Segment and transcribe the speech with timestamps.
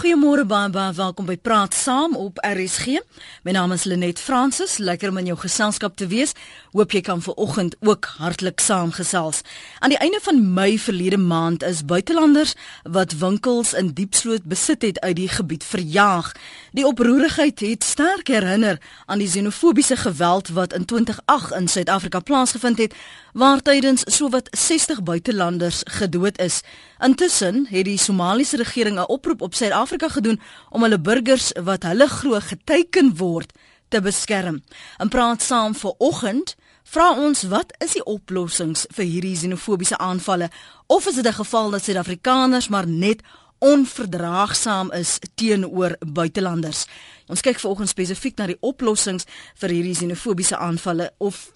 [0.00, 3.02] Goeiemôre baie baie welkom by Praat Saam op RSG.
[3.44, 4.78] My naam is Lenet Fransis.
[4.80, 6.32] Lekker om in jou geselskap te wees.
[6.72, 9.42] Hoop jy kan ver oggend ook hartlik saamgesels.
[9.84, 12.54] Aan die einde van Mei verlede maand is buitelanders
[12.88, 16.32] wat winkels in Diepsloot besit het uit die gebied verjaag.
[16.70, 22.78] Die oproerigheid het sterk herinner aan die xenofobiese geweld wat in 2008 in Suid-Afrika plaasgevind
[22.78, 22.94] het
[23.32, 26.60] waar tydens sowat 60 buitelanders gedood is.
[26.98, 32.08] Intussen het die Somaliese regering 'n oproep op Suid-Afrika gedoen om hulle burgers wat hulle
[32.08, 33.52] glo geteken word
[33.88, 34.62] te beskerm.
[34.96, 36.56] En praat saam vir oggend
[36.90, 40.48] Vra ons wat is die oplossings vir hierdie xenofobiese aanvalle
[40.90, 43.22] of is dit 'n geval dat Suid-Afrikaners maar net
[43.60, 46.86] onverdraagsaam is teenoor buitelanders?
[47.30, 49.28] Ons kyk vanoggend spesifiek na die oplossings
[49.60, 51.50] vir hierdie xenofobiese aanvalle of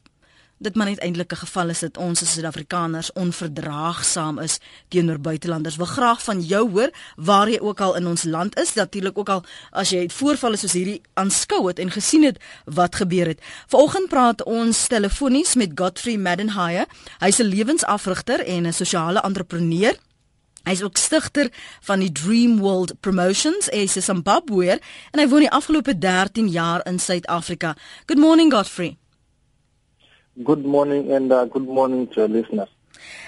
[0.65, 4.59] dit maar net eintlik 'n geval is dat ons as Suid-Afrikaners onverdraagsaam is
[4.89, 5.77] teenoor buitelanders.
[5.77, 9.29] Wil graag van jou hoor waar jy ook al in ons land is, natuurlik ook
[9.29, 13.41] al as jy voorvalle soos hierdie aanskou het en gesien het wat gebeur het.
[13.67, 16.87] Vanoggend praat ons telefonies met Godfrey Maddenhire.
[17.19, 19.97] Hy's 'n lewensafrigter en 'n sosiale entrepreneur.
[20.65, 21.51] Hy is ook stigter
[21.85, 24.81] van die Dream World Promotions, hy's 'n Zimbabweër
[25.13, 27.77] en hy woon die afgelope 13 jaar in Suid-Afrika.
[28.07, 28.97] Good morning Godfrey.
[30.45, 32.71] Good morning and uh, good morning to our listeners.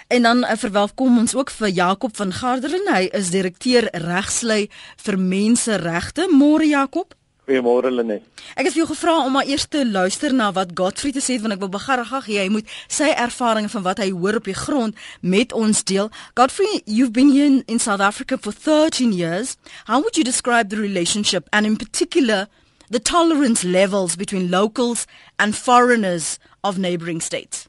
[0.08, 2.94] En dan uh, verwelkom ons ook vir Jakob van Garderen.
[2.94, 6.28] Hy is direkteur regslei vir menseregte.
[6.30, 7.14] Môre Jakob.
[7.46, 8.18] Goeiemôre Lene.
[8.58, 11.36] Ek het vir jou gevra om maar eers te luister na wat Godfrey te sê
[11.36, 14.56] het want ek wil begarrig hy moet sy ervarings van wat hy hoor op die
[14.58, 16.10] grond met ons deel.
[16.34, 19.56] Godfrey, you've been here in, in South Africa for 13 years.
[19.86, 22.48] How would you describe the relationship and in particular
[22.90, 25.06] the tolerance levels between locals
[25.38, 27.68] and foreigners of neighboring states?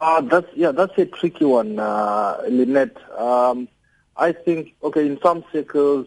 [0.00, 2.96] Uh, that's yeah, that's a tricky one, uh, Lynette.
[3.18, 3.68] Um,
[4.16, 6.06] I think okay, in some circles,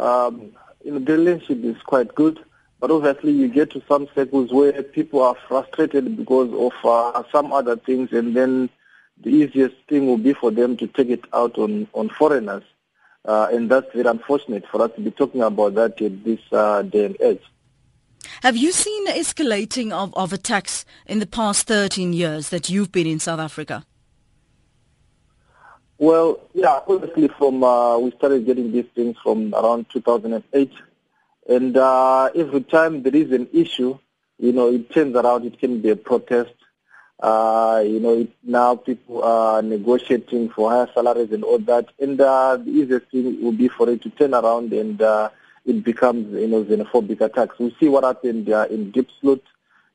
[0.00, 0.52] um,
[0.84, 2.40] you know, the relationship is quite good,
[2.80, 7.52] but obviously you get to some circles where people are frustrated because of uh, some
[7.52, 8.70] other things, and then
[9.22, 12.64] the easiest thing will be for them to take it out on on foreigners.
[13.26, 16.80] Uh, and that's very unfortunate for us to be talking about that at this uh,
[16.80, 17.42] day and age.
[18.42, 23.06] Have you seen escalating of, of attacks in the past 13 years that you've been
[23.06, 23.84] in South Africa?
[26.00, 30.72] Well, yeah, obviously from uh, we started getting these things from around 2008,
[31.46, 33.98] and uh, every time there is an issue,
[34.38, 35.44] you know, it turns around.
[35.44, 36.54] It can be a protest,
[37.22, 41.88] uh, you know, it, now people are negotiating for higher salaries and all that.
[41.98, 45.28] And uh, the easiest thing would be for it to turn around and uh,
[45.66, 47.58] it becomes, you know, xenophobic attacks.
[47.58, 49.42] We see what happened uh, in Gippsland,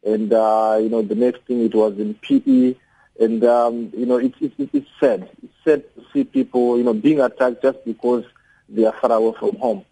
[0.03, 2.75] and uh, you know, the next thing it was in PE,
[3.19, 5.29] and um, you know, it's it, it's sad.
[5.43, 8.25] It's sad to see people, you know, being attacked just because
[8.69, 9.85] they are far away from home.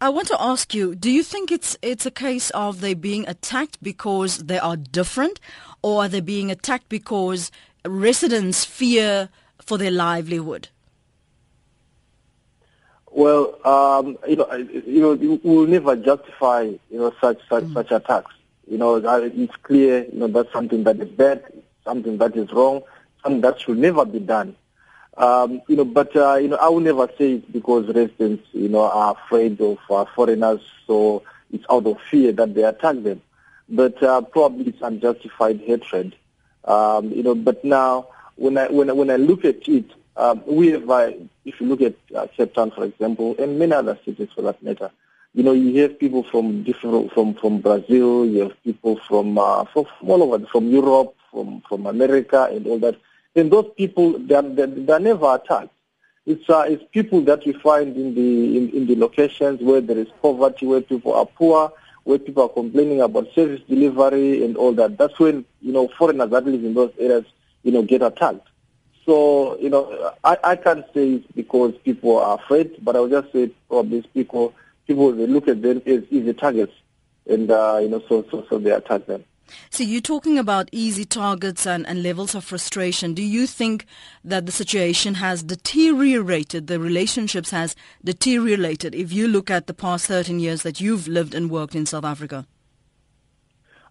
[0.00, 3.26] I want to ask you, do you think it's it's a case of they being
[3.28, 5.40] attacked because they are different
[5.82, 7.50] or are they being attacked because
[7.84, 9.28] residents fear
[9.60, 10.68] for their livelihood?
[13.10, 17.74] Well, um, you know, you know, we will never justify, you know, such such mm.
[17.74, 18.32] such attacks.
[18.68, 21.44] You know, it's clear, you know, that's something that is bad,
[21.84, 22.82] something that is wrong,
[23.22, 24.56] something that should never be done.
[25.16, 28.68] Um, you know, but uh, you know, I will never say it's because residents, you
[28.68, 33.22] know, are afraid of uh, foreigners, so it's out of fear that they attack them.
[33.68, 36.16] But uh, probably it's unjustified hatred.
[36.64, 40.42] Um, you know, but now when I when I, when I look at it, um,
[40.46, 41.12] we have, uh,
[41.44, 44.62] if you look at uh, Cape Town, for example, and many other cities for that
[44.62, 44.90] matter,
[45.34, 49.64] you know, you have people from different from from Brazil, you have people from uh,
[49.64, 52.96] from, all over, from Europe, from from America, and all that
[53.36, 55.70] And those people they are, they are never attacked.
[56.26, 59.98] It's, uh, it's people that we find in the in, in the locations where there
[59.98, 61.72] is poverty, where people are poor,
[62.04, 64.96] where people are complaining about service delivery and all that.
[64.96, 67.24] That's when you know foreigners that live in those areas,
[67.62, 68.46] you know, get attacked.
[69.04, 73.10] So you know, I, I can't say it's because people are afraid, but I would
[73.10, 74.54] just say probably people
[74.86, 76.72] people they look at them as easy targets,
[77.26, 79.24] and uh, you know, so so so they attack them.
[79.70, 83.14] So you're talking about easy targets and, and levels of frustration.
[83.14, 83.86] Do you think
[84.24, 90.06] that the situation has deteriorated, the relationships has deteriorated if you look at the past
[90.06, 92.46] 13 years that you've lived and worked in South Africa?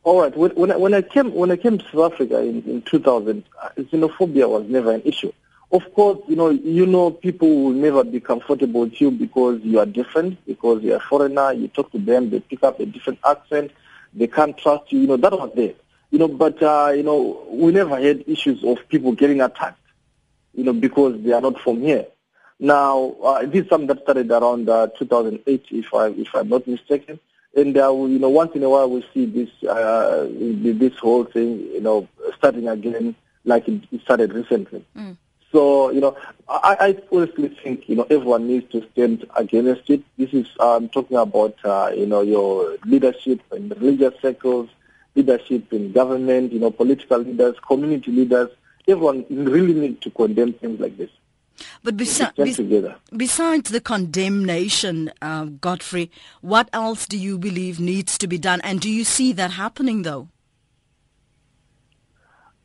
[0.04, 0.36] All right.
[0.36, 3.44] When, when, I, when I came when I came to South Africa in, in 2000,
[3.62, 5.32] uh, xenophobia was never an issue.
[5.74, 9.80] Of course, you know, you know, people will never be comfortable with you because you
[9.80, 11.52] are different, because you are a foreigner.
[11.52, 13.72] You talk to them, they pick up a different accent
[14.16, 15.02] they can't trust you.
[15.02, 15.74] You know, that was there.
[16.12, 19.80] You know, but, uh, you know, we never had issues of people getting attacked,
[20.54, 22.06] you know, because they are not from here.
[22.60, 26.68] Now, uh, this is something that started around uh, 2008, if I if I'm not
[26.68, 27.20] mistaken.
[27.56, 31.60] And uh, you know, once in a while we see this uh, this whole thing,
[31.60, 34.86] you know, starting again, like it, started recently.
[34.96, 35.18] Mm.
[35.54, 36.18] So, you know,
[36.50, 40.02] I, I honestly think, you know, everyone needs to stand against it.
[40.18, 44.70] This is I'm um, talking about, uh, you know, your leadership in religious circles,
[45.14, 48.50] leadership in government, you know, political leaders, community leaders.
[48.88, 51.12] Everyone really needs to condemn things like this.
[51.84, 56.10] But besi- bes- besides the condemnation, uh, Godfrey,
[56.42, 58.60] what else do you believe needs to be done?
[58.62, 60.30] And do you see that happening, though?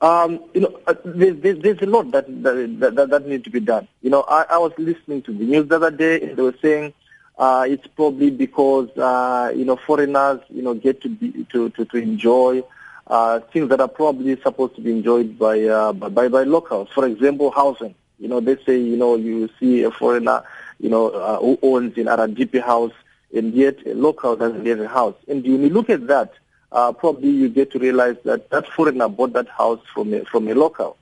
[0.01, 3.51] Um, you know, uh, there's, there's, there's, a lot that that, that that needs to
[3.51, 3.89] be done.
[4.01, 6.55] You know, I, I was listening to the news the other day, and they were
[6.63, 6.93] saying
[7.37, 11.85] uh, it's probably because uh, you know foreigners, you know, get to be to to,
[11.85, 12.63] to enjoy
[13.09, 16.89] uh, things that are probably supposed to be enjoyed by uh, by by locals.
[16.95, 17.95] For example, housing.
[18.21, 20.45] You know, they say you know you see a foreigner,
[20.79, 22.93] you know, uh, who owns an RDP house,
[23.35, 25.17] and yet a local doesn't have a house.
[25.27, 26.35] And when you look at that
[26.73, 30.49] uh, probably you get to realize that that foreigner bought that house from a, from
[30.49, 30.97] a local.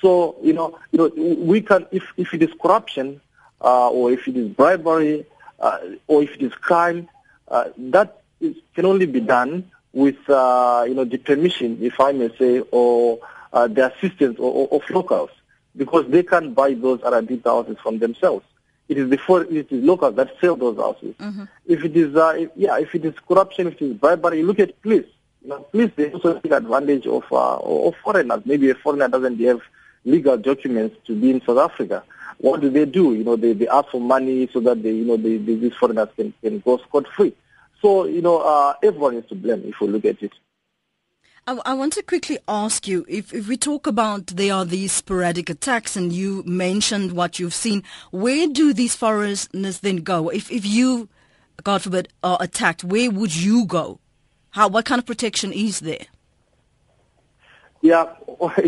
[0.00, 3.20] So you know, you know, we can if if it is corruption
[3.60, 5.26] uh, or if it is bribery
[5.58, 7.08] uh, or if it is crime,
[7.48, 12.12] uh, that is, can only be done with uh, you know the permission, if I
[12.12, 13.18] may say, or
[13.52, 15.30] uh, the assistance of, of locals,
[15.76, 18.44] because they can't buy those RDP houses from themselves.
[18.90, 21.14] It is the it is locals that sell those houses.
[21.18, 21.44] Mm-hmm.
[21.74, 24.46] If it is, uh, if, yeah, if it is corruption, if it is bribery, you
[24.46, 25.06] look at police.
[25.42, 28.42] You know, police they also take advantage of uh, of foreigners.
[28.44, 29.60] Maybe a foreigner doesn't have
[30.04, 32.02] legal documents to be in South Africa.
[32.38, 33.14] What do they do?
[33.14, 35.74] You know, they, they ask for money so that they, you know, they, they, these
[35.74, 37.34] foreigners can, can go scot free.
[37.82, 40.32] So, you know, uh, everyone is to blame if we look at it.
[41.50, 44.92] I, I want to quickly ask you if, if we talk about there are these
[44.92, 47.82] sporadic attacks and you mentioned what you've seen,
[48.12, 50.28] where do these foreigners then go?
[50.28, 51.08] If, if you,
[51.64, 53.98] God forbid, are attacked, where would you go?
[54.50, 56.06] How, what kind of protection is there?
[57.82, 58.14] Yeah,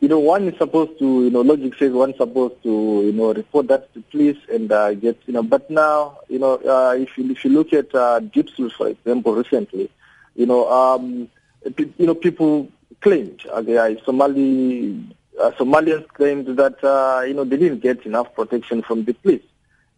[0.00, 3.12] you know, one is supposed to, you know, logic says one is supposed to, you
[3.12, 6.94] know, report that to police and uh, get, you know, but now, you know, uh,
[6.94, 9.90] if you if you look at uh, Diepsloot, for example, recently,
[10.34, 11.30] you know, um,
[11.76, 12.68] you know, people
[13.00, 18.82] claimed, okay, Somali, uh, Somalians claimed that, uh, you know, they didn't get enough protection
[18.82, 19.42] from the police,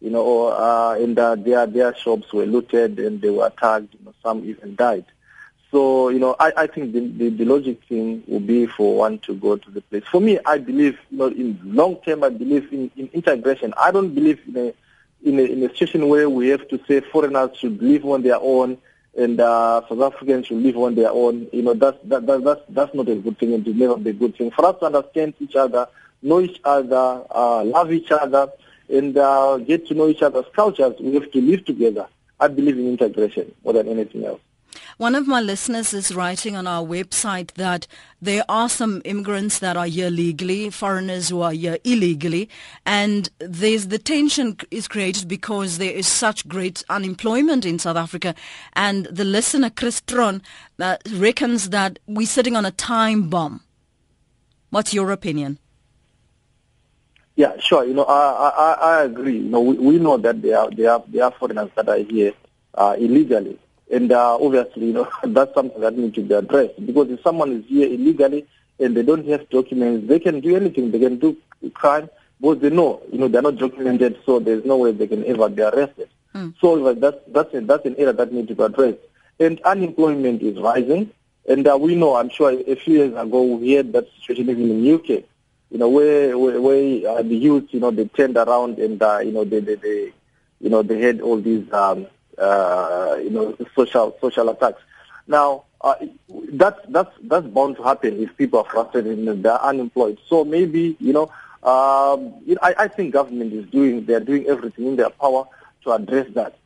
[0.01, 3.93] you know, or, uh, and uh, their their shops were looted and they were attacked.
[3.93, 5.05] You know, some even died.
[5.71, 9.19] So, you know, I, I think the, the, the logic thing would be for one
[9.19, 10.03] to go to the place.
[10.09, 13.73] For me, I believe, you know, in long term, I believe in, in integration.
[13.77, 14.73] I don't believe in a,
[15.27, 18.37] in a, in a situation where we have to say foreigners should live on their
[18.39, 18.77] own
[19.17, 21.47] and uh, South Africans should live on their own.
[21.51, 24.09] You know, that's, that, that, that's, that's not a good thing and it never be
[24.09, 24.51] a good thing.
[24.51, 25.87] For us to understand each other,
[26.21, 28.49] know each other, uh, love each other,
[28.89, 32.07] and uh, get to know each other's cultures, we have to live together.
[32.39, 34.41] I believe in integration more than anything else.
[34.97, 37.85] One of my listeners is writing on our website that
[38.21, 42.47] there are some immigrants that are here legally, foreigners who are here illegally,
[42.85, 48.35] and there's the tension is created because there is such great unemployment in South Africa.
[48.71, 50.41] And the listener, Chris Tron,
[50.79, 53.63] uh, reckons that we're sitting on a time bomb.
[54.69, 55.59] What's your opinion?
[57.35, 57.83] Yeah, sure.
[57.83, 59.39] You know, I I, I agree.
[59.39, 61.97] You know, we, we know that there are there are there are foreigners that are
[61.97, 62.31] here
[62.73, 63.59] uh, illegally.
[63.91, 67.51] And uh, obviously, you know, that's something that needs to be addressed because if someone
[67.51, 68.45] is here illegally
[68.79, 70.91] and they don't have documents, they can do anything.
[70.91, 71.37] They can do
[71.73, 75.25] crime because they know, you know, they're not documented, so there's no way they can
[75.25, 76.09] ever be arrested.
[76.33, 76.53] Mm.
[76.59, 78.99] So that's that's a, that's an area that needs to be addressed.
[79.39, 81.11] And unemployment is rising,
[81.47, 84.69] and uh, we know, I'm sure, a few years ago we had that situation even
[84.69, 85.23] in the UK,
[85.71, 89.19] you know, where where, where uh, the youth, you know, they turned around and uh,
[89.19, 90.13] you know they, they they
[90.59, 94.81] you know they had all these um, uh, you know, social social attacks.
[95.27, 95.95] Now, uh,
[96.49, 100.19] that's that's that's bound to happen if people are frustrated and they're unemployed.
[100.27, 101.23] So maybe you know,
[101.63, 105.45] um, I, I think government is doing they're doing everything in their power
[105.83, 106.57] to address that.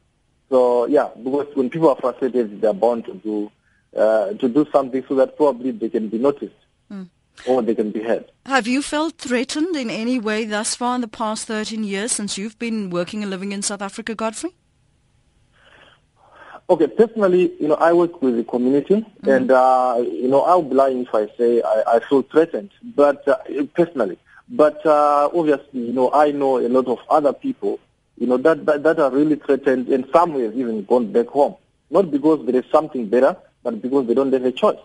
[0.49, 3.51] So yeah, because when people are frustrated, they're bound to do
[3.95, 6.55] uh, to do something so that probably they can be noticed.
[6.91, 7.09] Mm.
[7.47, 8.29] Or they can be heard.
[8.45, 12.37] Have you felt threatened in any way thus far in the past 13 years since
[12.37, 14.53] you've been working and living in South Africa, Godfrey?
[16.69, 19.27] Okay, personally, you know, I work with the community, mm-hmm.
[19.29, 23.27] and uh, you know, I'll be lying if I say I, I feel threatened, but
[23.27, 23.37] uh,
[23.73, 27.79] personally, but uh, obviously, you know, I know a lot of other people,
[28.19, 31.55] you know, that, that that are really threatened, and some have even gone back home,
[31.89, 34.77] not because there is something better, but because they don't have a choice.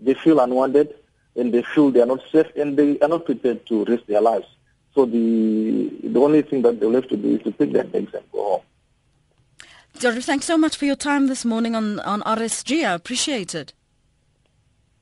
[0.00, 0.94] They feel unwanted,
[1.36, 4.22] and they feel they are not safe, and they are not prepared to risk their
[4.22, 4.46] lives.
[4.94, 8.14] So the the only thing that they'll have to do is to pick their bags
[8.14, 8.62] and go home.
[9.98, 12.86] George, thanks so much for your time this morning on on RSG.
[12.86, 13.72] I appreciate it.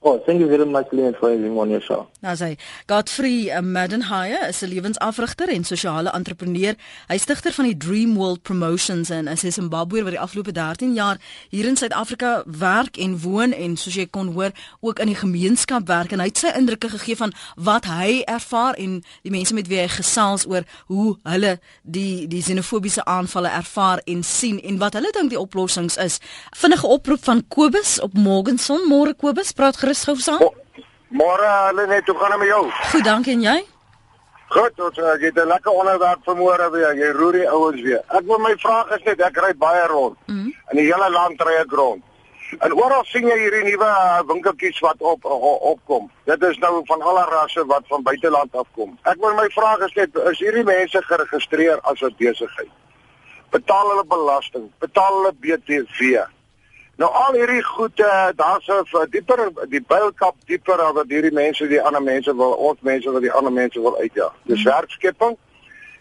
[0.09, 2.07] Oh, thank you very much Leon for having me on your show.
[2.23, 2.53] Nou sê
[2.87, 6.75] Godfrey uh, Maddenheye is 'n lewensafrigter en sosiale entrepreneur.
[7.09, 10.93] Hy stigter van die Dream World Promotions en is 'n Zimbabweër wat die afgelope 13
[10.95, 11.19] jaar
[11.51, 15.89] hier in Suid-Afrika werk en woon en soos jy kon hoor, ook in die gemeenskap
[15.89, 19.67] werk en hy het sy indrukke gegee van wat hy ervaar en die mense met
[19.67, 24.95] wie hy gesels oor hoe hulle die die xenofobiese aanvalle ervaar en sien en wat
[24.95, 26.21] hulle dink die oplossings is.
[26.55, 28.87] Vinnige oproep van Kobus op Morgenson.
[28.89, 30.45] Môre Kobus, praat gerus saam?
[31.09, 32.63] Môre, hulle net, hoe gaan dit met jou?
[32.93, 33.59] Goed, dankie en jy?
[34.49, 36.95] Goed, ons uh, het 'n lekker onderwerp vir môre weer.
[36.95, 38.03] Jy roer die ouens weer.
[38.09, 40.17] Ek wil my vraag is net, ek ry baie rond.
[40.27, 40.53] Mm -hmm.
[40.71, 42.03] In die hele land ry ek rond.
[42.59, 46.11] En oral sien jy hierdie nuwe uh, winkeltjies wat op uh, opkom.
[46.25, 48.99] Dit is nou van alle rasse wat van buiteland afkom.
[49.03, 52.71] Ek wil my vraag is net, is hierdie mense geregistreer as 'n besigheid?
[53.51, 54.71] Betaal hulle belasting?
[54.79, 56.27] Betaal hulle BTW?
[56.97, 61.83] Nou al hierdie goede, daar's 'n dieper die builkap dieper as wat hierdie mense die
[61.83, 64.33] ander mense wil, ons mense wat die ander mense wil uitjaag.
[64.43, 64.71] Dis mm.
[64.71, 65.37] werkskepping.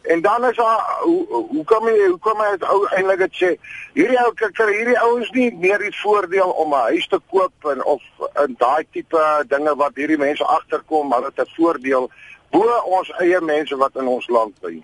[0.01, 3.49] En dan is daar hoe hoe kom jy hoe kom jy ou eintlik dit sê
[3.93, 7.83] hierdie ou kry hierdie ouens nie meer die voordeel om 'n huis te koop en
[7.83, 8.01] of
[8.45, 12.09] in daai tipe dinge wat hierdie mense agterkom maar dit 'n voordeel
[12.51, 14.83] bo ons eie mense wat in ons land bly.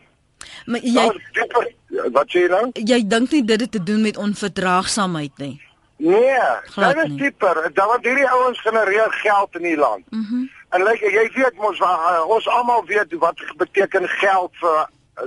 [0.66, 1.74] Maar jy dieper,
[2.12, 2.70] wat sê jy nou?
[2.74, 5.71] Jy dink nie dit het te doen met onverdraagsaamheid nie.
[6.02, 6.40] Nee,
[6.76, 7.70] dit is dieper.
[7.74, 10.04] Dan wat hierdie ouens genereer geld in die land.
[10.10, 10.36] Mhm.
[10.40, 14.86] Mm en like, jy weet mos uh, ons almal weet wat beteken geld vir uh,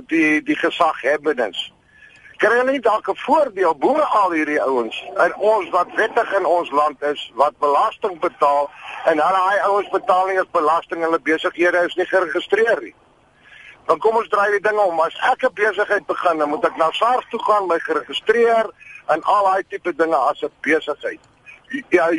[0.09, 1.59] die die gesaghebbendes.
[2.41, 6.45] Kry hulle nie dalk 'n voordeel bo al hierdie ouens en ons wat wettig in
[6.45, 8.71] ons land is, wat belasting betaal
[9.05, 12.95] en hulle daai ouens betaal nie eens belasting hulle besighede is nie geregistreer nie.
[13.85, 14.99] Dan kom ons draai die dinge om.
[14.99, 18.65] As ek 'n besigheid begin, dan moet ek na SARS toe gaan, my geregistreer
[19.13, 21.19] en al daai tipe dinge as 'n besigheid.
[21.89, 22.09] Ja,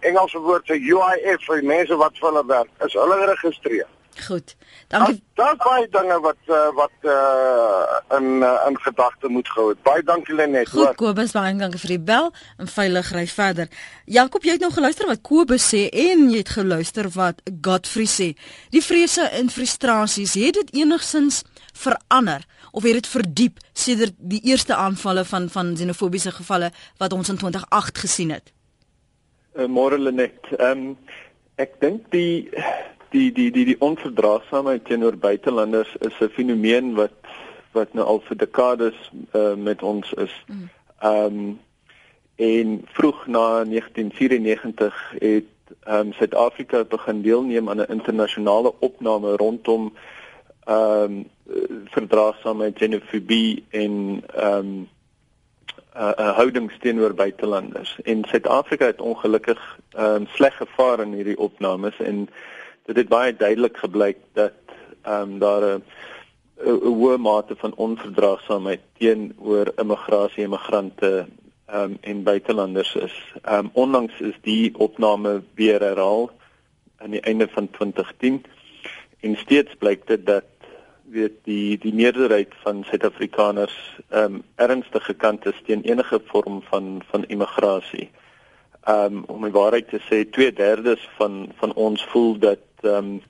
[0.00, 3.86] Engelse woord vir UIF vir mense wat vir hulle werk, is hulle geregistreer.
[4.26, 4.56] Goed.
[4.88, 5.22] Dankie.
[5.34, 9.82] Daar baie dinge wat uh, wat uh, in uh, in gedagte moet gehou het.
[9.82, 10.68] Baie dankie Lenet.
[10.68, 13.68] Goed, Kobus, baie dankie vir die bel en veilig ry verder.
[14.04, 18.28] Jakob, jy het nou geluister wat Kobus sê en jy het geluister wat Godfrey sê.
[18.74, 21.44] Die vrese en frustrasies, het dit enigsins
[21.78, 27.28] verander of het dit verdiep sedert die eerste aanvalle van van xenofobiese gevalle wat ons
[27.28, 28.52] in 2008 gesien het?
[29.54, 30.38] Uh, Môre Lenet.
[30.58, 30.96] Ehm um,
[31.58, 32.48] ek dink die
[33.10, 37.12] die die die die onverdraagsaamheid teenoor buitelanders is 'n fenomeen wat
[37.72, 38.98] wat nou al vir dekades
[39.32, 40.34] uh, met ons is.
[40.46, 40.68] Mm.
[41.00, 41.58] Ehm um,
[42.38, 45.44] en vroeg na 1994 het
[45.84, 49.92] ehm um, Suid-Afrika begin deelneem aan 'n internasionale opname rondom
[50.64, 51.26] ehm um,
[51.84, 54.88] verdraagsaamheid, xenofobie en ehm um,
[55.96, 57.98] uh, uh, houdings teenoor buitelanders.
[58.02, 62.28] En Suid-Afrika het ongelukkig ehm um, sleg gevaar in hierdie opnames en
[62.88, 64.52] dit het baie duidelik gebleik dat
[65.02, 65.82] ehm um, daar 'n
[66.64, 71.26] 'n hoë mate van onverdraagsaamheid teenoor immigrasie, immigrante
[71.66, 73.16] ehm um, en buitelanders is.
[73.42, 76.30] Ehm um, onlangs is die opname weer herhaal
[76.96, 78.44] aan die einde van 2010
[79.20, 80.44] en steeds blyk dit dat
[81.10, 83.76] weet die die meerderheid van Suid-Afrikaners
[84.08, 88.10] ehm um, ernstig gekant is teen enige vorm van van immigrasie.
[88.84, 93.22] Ehm um, om die waarheid te sê, 2/3 van van ons voel dat ehm um,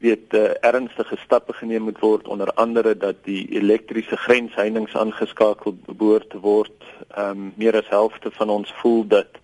[0.00, 6.30] weet uh, ernstige stappe geneem moet word onder andere dat die elektriese grensheininge aangeskakel behoort
[6.30, 6.84] te word.
[7.10, 9.40] Ehm um, meer as helfte van ons voel dat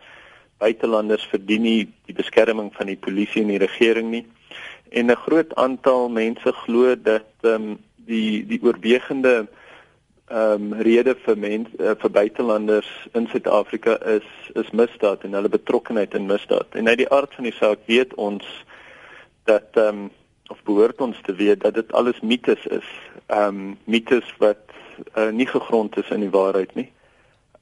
[0.58, 4.24] buitelanders verdien nie die beskerming van die polisie en die regering nie.
[4.88, 9.46] En 'n groot aantal mense glo dat ehm um, die die oorwegende
[10.26, 15.48] ehm um, rede vir mense uh, vir buitelanders in Suid-Afrika is is misdaad en hulle
[15.48, 16.66] betrokkeheid in misdaad.
[16.74, 18.46] En uit die aard van die saak weet ons
[19.46, 20.10] dat ehm um,
[20.48, 22.88] of behoort ons te weet dat dit alles mites is.
[23.26, 24.58] Ehm um, mites wat
[25.14, 26.92] uh, nie gegrond is in die waarheid nie.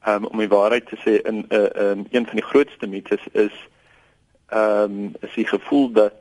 [0.05, 2.49] Ehm um, om die waarheid te sê in 'n uh, eh, um, een van die
[2.51, 3.57] grootste mites is
[4.47, 6.15] ehm um, is die gevoel dat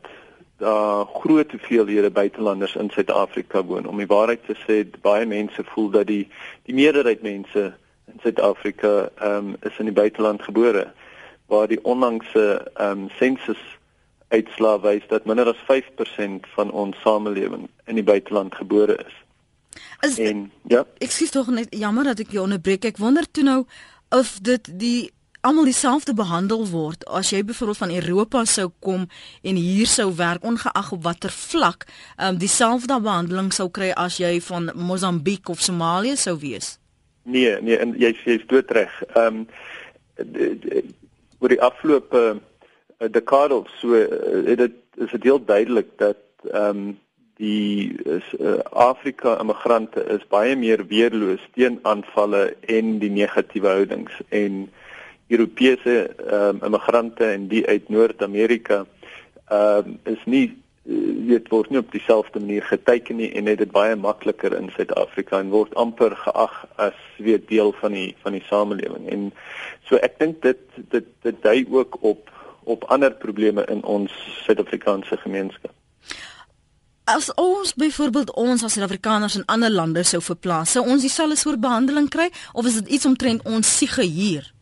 [0.58, 3.86] daar groot hoeveelhede buitelanders in Suid-Afrika woon.
[3.86, 6.27] Om die waarheid te sê, baie mense voel dat die
[6.63, 7.74] die meerderheid mense
[8.05, 10.91] in Suid-Afrika ehm um, is in die buiteland gebore
[11.46, 13.62] waar die onlangse ehm um, sensus
[14.34, 19.20] uitslae wys dat minder as 5% van ons samelewing in die buiteland gebore is.
[20.06, 22.86] Is en ja, ek sê tog net jammer dat ek jou onderbreek.
[22.92, 23.60] Ek wonder toe nou
[24.13, 25.12] of dit die
[25.44, 29.08] almal dieselfde behandel word as jy byvoorbeeld van Europa sou kom
[29.44, 31.84] en hier sou werk ongeag op watter vlak,
[32.16, 36.78] um, dieselfde behandeling sou kry as jy van Mosambiek of Somalië sou wees?
[37.24, 38.92] Nee, nee, en jy jy's doodreg.
[39.16, 39.48] Ehm um,
[41.44, 42.36] oor die afgelope uh,
[43.10, 46.17] dekade of so uh, dit is dit heel duidelik dat
[46.51, 47.00] ehm um,
[47.36, 54.19] die is, uh, Afrika immigrante is baie meer weerloos teen aanvalle en die negatiewe houdings.
[54.29, 54.69] En
[55.27, 58.86] Europese ehm um, immigrante en die uit Noord-Amerika
[59.48, 60.48] ehm um, is nie
[60.83, 65.39] dit word nie op dieselfde manier geteken nie en dit is baie makliker in Suid-Afrika
[65.39, 69.07] en word amper geag as weer deel van die van die samelewing.
[69.07, 69.29] En
[69.88, 70.60] so ek dink dit
[70.91, 72.33] dit dit dui ook op
[72.63, 74.12] op ander probleme in ons
[74.46, 75.72] Suid-Afrikaanse gemeenskap.
[77.03, 81.60] As ons byvoorbeeld ons as Suid-Afrikaners in ander lande sou verplaas, sou ons dieselfde soort
[81.60, 84.53] behandeling kry of is dit iets omtrent ons siege hier?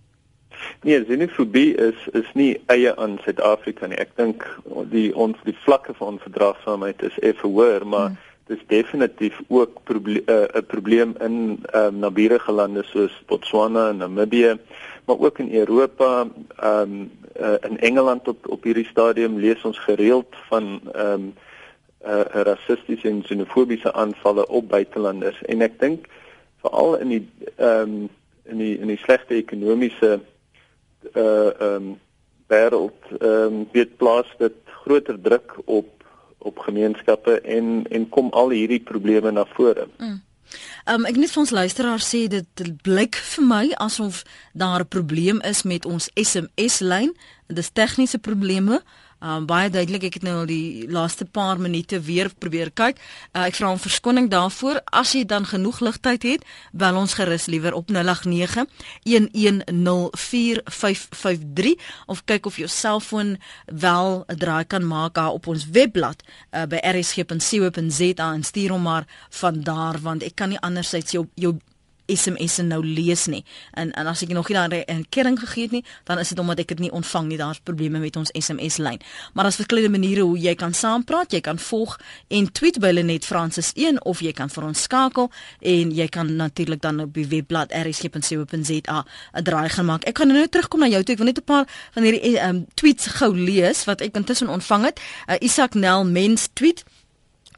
[0.82, 4.00] Nee, xenofobie is is nie eie aan Suid-Afrika nie.
[4.02, 4.46] Ek dink
[4.90, 8.20] die ons die vlakke van onverdraagsaamheid is effe hoër, maar hmm.
[8.52, 14.58] is definitief ook eh, 'n uh, probleem in um, naburige lande soos Botswana en Namibië,
[15.06, 16.28] maar ook in Europa,
[16.58, 21.34] ehm um, uh, in Engeland op op hierdie stadium lees ons gereeld van ehm um,
[22.06, 26.08] uh, rassistiese en xenofobiese aanvalle op buitelanders en ek dink
[26.62, 28.10] veral in die ehm um,
[28.44, 30.20] in die in die slegte ekonomiese
[31.14, 32.00] uh ehm um,
[32.48, 35.90] wêreld ehm um, weet plaas dit groter druk op
[36.38, 39.88] op gemeenskappe en en kom al hierdie probleme na vore.
[39.98, 40.22] Mm.
[40.86, 44.88] Um, ek net vir ons luisteraars sê dit, dit blyk vir my asof daar 'n
[44.88, 47.16] probleem is met ons SMS lyn.
[47.48, 48.82] Dis tegniese probleme.
[49.22, 52.98] Um baie duidelik ek het nou al die laaste paar minute weer probeer kyk.
[53.36, 54.82] Uh, ek vra om verskoning daarvoor.
[54.90, 56.42] As jy dan genoeg ligtyd het,
[56.74, 58.66] bel ons gerus liewer op 089
[59.06, 66.24] 1104553 of kyk of jou selfoon wel 'n draai kan maak daar op ons webblad
[66.52, 71.28] uh, by rsg.co.za en stuur hom maar van daar want ek kan nie andersins jou
[71.36, 71.58] jou
[72.16, 73.44] SMS'e nou lees nie.
[73.74, 76.60] En en as ek nog nie daai erkenning gegee het nie, dan is dit omdat
[76.60, 77.38] ek dit nie ontvang nie.
[77.38, 79.00] Daar's probleme met ons SMS lyn.
[79.34, 81.32] Maar daar's verskillende maniere hoe jy kan saampraat.
[81.32, 85.32] Jy kan volg en tweet by Lenet Francis 1 of jy kan vir ons skakel
[85.60, 90.04] en jy kan natuurlik dan op die webblad rsg.co.za 'n draai gaan maak.
[90.04, 91.14] Ek gaan nou terugkom na jou toe.
[91.14, 94.84] Ek wil net 'n paar van hierdie um, tweets gou lees wat ek intussen ontvang
[94.86, 95.00] het.
[95.28, 96.84] Uh, Isak Nel mens tweet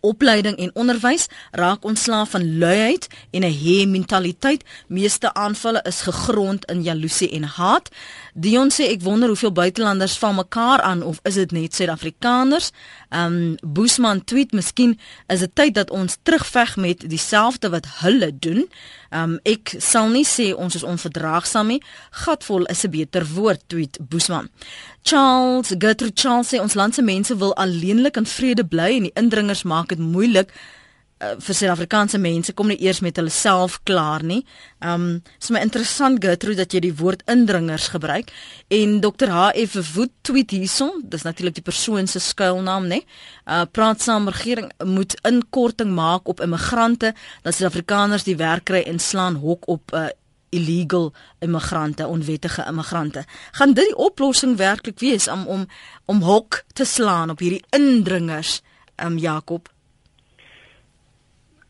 [0.04, 4.64] opleiding en onderwys raak ontslaaf van luiheid en 'n hê mentaliteit.
[4.88, 7.90] Meeste aanvalle is gegrond in jaloesie en haat.
[8.34, 12.72] Dion sê ek wonder hoeveel buitelanders van mekaar aan of is dit net Suid-Afrikaners?
[13.10, 18.70] Um Boesman tweet, miskien is dit tyd dat ons terugveg met dieselfde wat hulle doen.
[19.14, 21.82] Um ek sal nie sê ons is onverdraagsaam nie.
[22.24, 24.50] Gatvol is 'n beter woord, tweet Boesman.
[25.04, 29.16] Charles Gertrude Charles sê ons land se mense wil alleenlik in vrede bly en die
[29.16, 30.50] indringers maak dit moeilik
[31.24, 34.42] uh, vir Suid-Afrikaanse mense kom nie eers met hulle self klaar nie.
[34.84, 38.32] Um is my interessant Gertrude dat jy die woord indringers gebruik
[38.74, 43.04] en Dr HF Wood tweet hierson, dis natuurlik die persoon se skuilnaam nê.
[43.48, 49.00] Uh praat saam regering moet inkorting maak op immigrante dat Suid-Afrikaners die werk kry en
[49.00, 50.10] slaan hok op uh
[50.54, 53.24] illegal immigrante, onwettige immigrante.
[53.58, 55.68] Gaan dit die oplossing werklik wees om om
[56.06, 58.62] om hok te slaan op hierdie indringers,
[59.02, 59.73] um Jakob?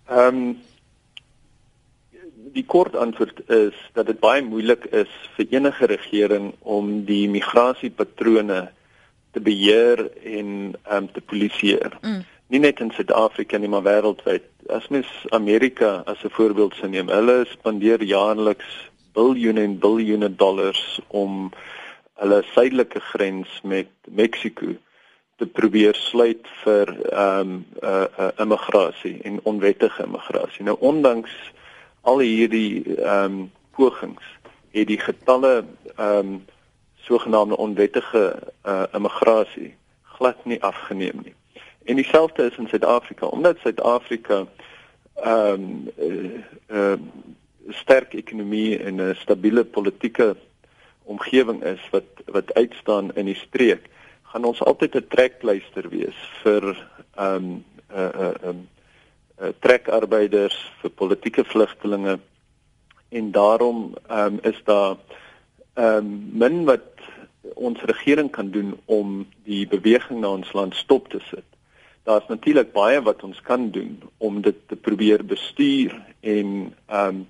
[0.09, 0.61] Ehm um,
[2.53, 8.59] die kort antwoord is dat dit baie moeilik is vir enige regering om die migrasiepatrone
[9.31, 10.49] te beheer en
[10.83, 11.97] ehm um, te polisieer.
[12.01, 12.21] Mm.
[12.47, 14.45] Nie net in Suid-Afrika nie, maar wêreldwyd.
[14.69, 20.99] As mens Amerika as 'n voorbeeld sou neem, hulle spandeer jaarliks biljoene en biljoene dollars
[21.07, 21.51] om
[22.21, 24.75] hulle suidelike grens met Mexiko
[25.35, 30.63] te probeer sluit vir ehm um, uh, uh, immigrasie en onwettige immigrasie.
[30.63, 31.33] Nou ondanks
[32.01, 34.23] al hierdie ehm um, pogings
[34.71, 35.63] het die getalle
[35.95, 36.45] ehm um,
[37.03, 41.33] sogenaamde onwettige uh, immigrasie glad nie afgeneem nie.
[41.83, 44.45] En dieselfde is in Suid-Afrika omdat Suid-Afrika
[45.15, 46.99] ehm um, uh, uh,
[47.69, 50.35] sterk ekonomie en 'n stabiele politieke
[51.03, 53.89] omgewing is wat wat uitstaan in die streek
[54.33, 56.63] gaan ons altyd 'n trekpleister wees vir
[57.15, 58.61] ehm um, 'n uh, 'n uh, um,
[59.41, 62.19] uh, trekarbeiders vir politieke vlugtelinge
[63.09, 64.97] en daarom ehm um, is daar
[65.73, 66.89] ehm um, min wat
[67.53, 71.45] ons regering kan doen om die beweging na ons land stop te sit.
[72.03, 77.27] Daar's natuurlik baie wat ons kan doen om dit te probeer bestuur en ehm um,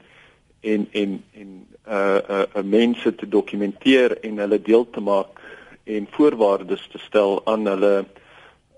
[0.62, 5.43] en en en uh uh, uh mense te dokumenteer en hulle deel te maak
[5.84, 7.96] en voorwaardes te stel aan hulle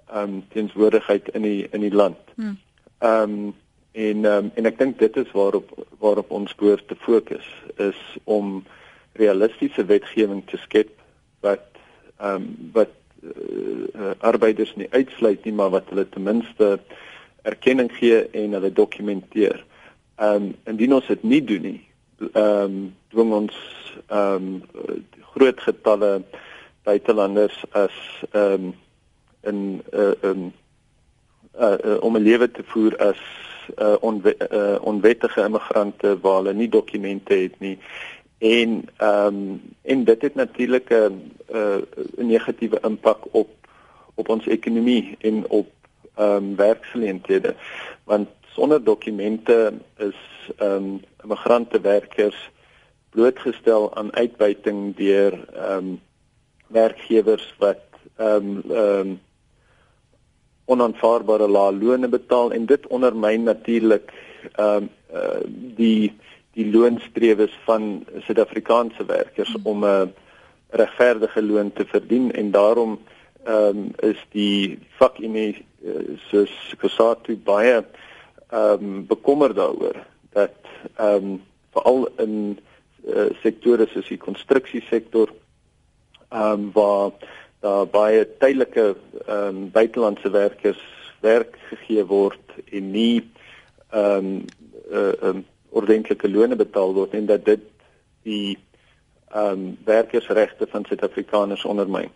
[0.05, 2.17] ehm um, tenswoordigheid in die in die land.
[2.35, 2.57] Hmm.
[2.99, 3.53] Ehm um,
[3.91, 8.63] en um, en ek dink dit is waarop waarop ons behoort te fokus is om
[9.15, 10.91] realistiese wetgewing te skep
[11.45, 11.65] wat
[12.17, 12.93] ehm um, wat
[13.25, 16.79] uh, arbeiders nie uitsluit nie maar wat hulle ten minste
[17.41, 19.65] erkenning gee en hulle dokumenteer.
[20.15, 21.81] Ehm um, indien ons dit nie doen nie,
[22.31, 23.55] ehm um, dwing ons
[24.07, 25.01] ehm um,
[25.35, 26.11] groot getalle
[26.85, 27.95] buitelanders as
[28.31, 28.73] ehm um,
[29.45, 30.53] in 'n uh, um,
[31.59, 33.21] uh, om 'n lewe te voer as
[33.77, 37.77] uh, onwe uh, onwettige immigrante waar hulle nie dokumente het nie.
[38.37, 41.31] En ehm um, en dit het natuurlik 'n
[42.17, 43.49] 'n negatiewe impak op
[44.15, 45.69] op ons ekonomie en op
[46.15, 47.55] ehm um, werksgeleenthede.
[48.03, 50.19] Want sonder dokumente is
[50.57, 52.51] ehm um, immigrante werkers
[53.09, 56.01] blootgestel aan uitbuiting deur ehm um,
[56.67, 57.83] werkgewers wat
[58.17, 59.19] ehm um, ehm um,
[60.65, 64.13] onaanvaarbare lae lone betaal en dit ondermyn natuurlik
[64.55, 65.41] ehm um, uh,
[65.77, 66.13] die
[66.55, 69.65] die loonstrewes van Suid-Afrikaanse werkers hmm.
[69.65, 70.13] om 'n
[70.69, 72.99] regverdige loon te verdien en daarom
[73.43, 77.83] ehm um, is die vakunie uh, soos Kosatu baie
[78.49, 80.57] ehm um, bekommerd daaroor dat
[80.95, 82.59] ehm um, veral in
[83.05, 85.29] uh, sektore soos die konstruksiesektor
[86.35, 87.11] ehm um, waar
[87.63, 88.95] daar baie tydelike
[89.25, 90.83] ehm um, buitelandse werkers
[91.21, 93.23] werk gegee word en nie
[93.89, 94.45] ehm um,
[94.91, 97.63] uh, um, ordentlike loone betaal word en dat dit
[98.27, 98.57] die
[99.31, 102.11] ehm um, werkersregte van Suid-Afrikaners ondermyn.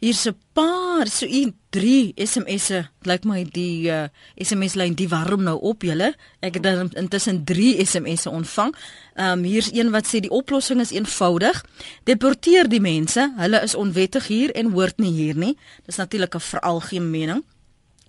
[0.00, 2.88] Hier's 'n paar so 'n 3 SMS'e.
[3.02, 6.14] Lyk my die uh, SMS lyn die warm nou op julle.
[6.40, 8.74] Ek het intussen 3 SMS'e ontvang.
[9.14, 11.64] Ehm um, hier's een wat sê die oplossing is eenvoudig.
[12.04, 13.32] Deporteer die mense.
[13.36, 15.56] Hulle is onwettig hier en hoort nie hier nie.
[15.86, 17.42] Dis natuurlik 'n veralgemene mening.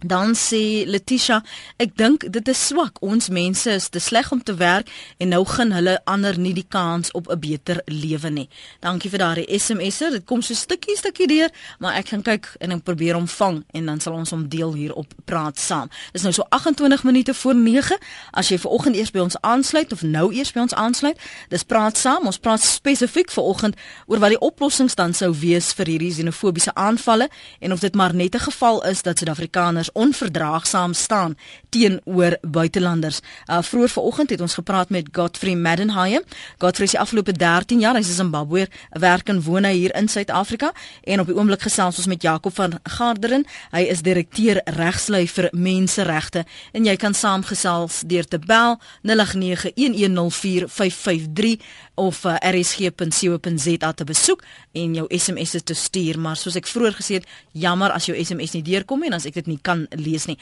[0.03, 1.39] Dan sê Letitia,
[1.79, 2.99] ek dink dit is swak.
[2.99, 6.65] Ons mense is te sleg om te werk en nou gaan hulle ander nie die
[6.67, 8.49] kans op 'n beter lewe nie.
[8.79, 10.11] Dankie vir daardie SMS'er.
[10.11, 13.63] Dit kom so stukkie stukkie deur, maar ek gaan kyk en ek probeer hom vang
[13.71, 15.89] en dan sal ons hom deel hier op praat saam.
[16.11, 17.97] Dis nou so 28 minute voor 9.
[18.31, 21.17] As jy vanoggend eers by ons aansluit of nou eers by ons aansluit,
[21.49, 22.25] dis praat saam.
[22.25, 27.29] Ons praat spesifiek vanoggend oor wat die oplossings dan sou wees vir hierdie xenofobiese aanvalle
[27.59, 31.37] en of dit maar net 'n geval is dat Suid-Afrikaners Suid-Afrikaners onverdraagsaam staan
[31.69, 33.19] teenoor buitelanders.
[33.47, 36.21] Uh vroeër vanoggend het ons gepraat met Godfrey Maddenheim.
[36.57, 40.73] Godfrey is die afgelope 13 jaar, hy's 'n Zimbabweër, werk en woon hier in Suid-Afrika
[41.03, 43.45] en op die oomblik gesels ons met Jakob van Garderen.
[43.71, 51.61] Hy is direkteur regslui vir menseregte en jy kan saamgesels deur te bel 0891104553
[51.95, 57.19] of uh, rsg.co.za te besoek en jou SMS'e te stuur, maar soos ek vroeër gesê
[57.19, 60.27] het, jammer as jou SMS nie deurkom nie en as ek dit nie kan lees
[60.29, 60.39] nie.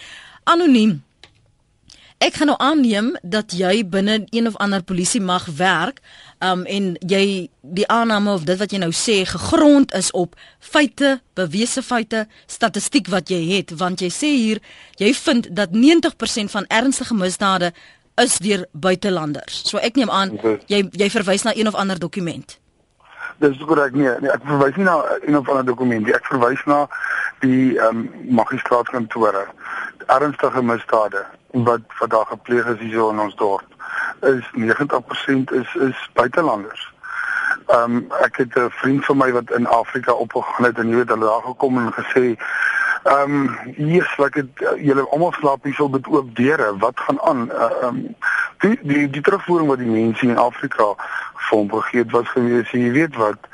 [0.50, 1.02] Anoniem.
[2.24, 6.00] Ek gaan nou aanneem dat jy binne een of ander polisie mag werk,
[6.40, 11.18] um en jy die aanname of dit wat jy nou sê gegrond is op feite,
[11.36, 14.62] bewese feite, statistiek wat jy het, want jy sê hier
[15.02, 17.74] jy vind dat 90% van ernstige misdade
[18.16, 19.64] is deur buitelanders.
[19.70, 22.60] So ek neem aan jy jy verwys na een of ander dokument.
[23.42, 26.14] Dis korrek nee, nee, ek verwys nie na een of ander dokument nie.
[26.14, 26.86] Ek verwys na
[27.42, 28.10] die ehm um,
[28.42, 29.48] magistraatkantore.
[30.06, 33.74] Ernstige misdade wat wat daar gepleeg is hier in ons dorp
[34.24, 36.92] is 90% is is buitelanders.
[37.68, 40.96] Ehm um, ek het 'n vriend van my wat in Afrika opgegaan het en jy
[40.96, 42.38] weet hulle daar gekom en gesê
[43.04, 46.78] Ehm um, hier sluk dit uh, julle almal slaap hier so met oop deure.
[46.78, 47.50] Wat gaan aan?
[47.52, 48.16] Uh, ehm uh, um,
[48.64, 50.94] die die die terugvoering wat die mense in Afrika
[51.48, 53.50] vir hom gegee het was gewees, jy weet wat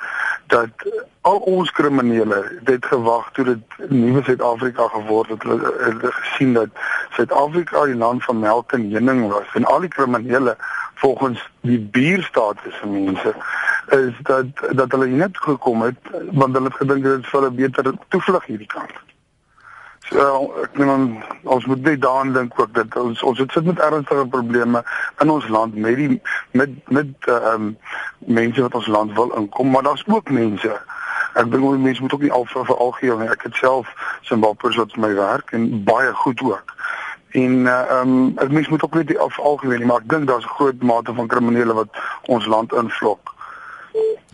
[0.47, 0.85] dat
[1.21, 5.43] al ons kriminele het gewag tot dit nuwe Suid-Afrika geword het.
[5.43, 6.69] Hulle het gesien dat
[7.17, 10.57] Suid-Afrika die land van melk en honing was en al die kriminele
[11.01, 13.35] volgens die buurstaat se mense
[13.97, 17.55] is dat dat hulle net gekom het want hulle het gedink dit is vir 'n
[17.55, 19.08] beter toevlug hierdie kant.
[20.09, 24.25] So ek meen ons moet net daaraan dink ook dat ons ons sit met ernstige
[24.27, 24.81] probleme
[25.21, 27.77] in ons land met die met met ehm um,
[28.17, 30.79] mense wat ons land wil inkom, maar daar's ook mense.
[31.33, 33.29] Ek dink ons mense moet ook nie al vir algeheel nie.
[33.29, 33.93] Ek het self
[34.31, 36.73] Zimbabweërs wat my werk en baie goed ook.
[37.37, 40.57] En ehm um, ek mens moet ook net af algemeen, maar ek dink daar's 'n
[40.57, 43.33] groot mate van kriminele wat ons land invlok.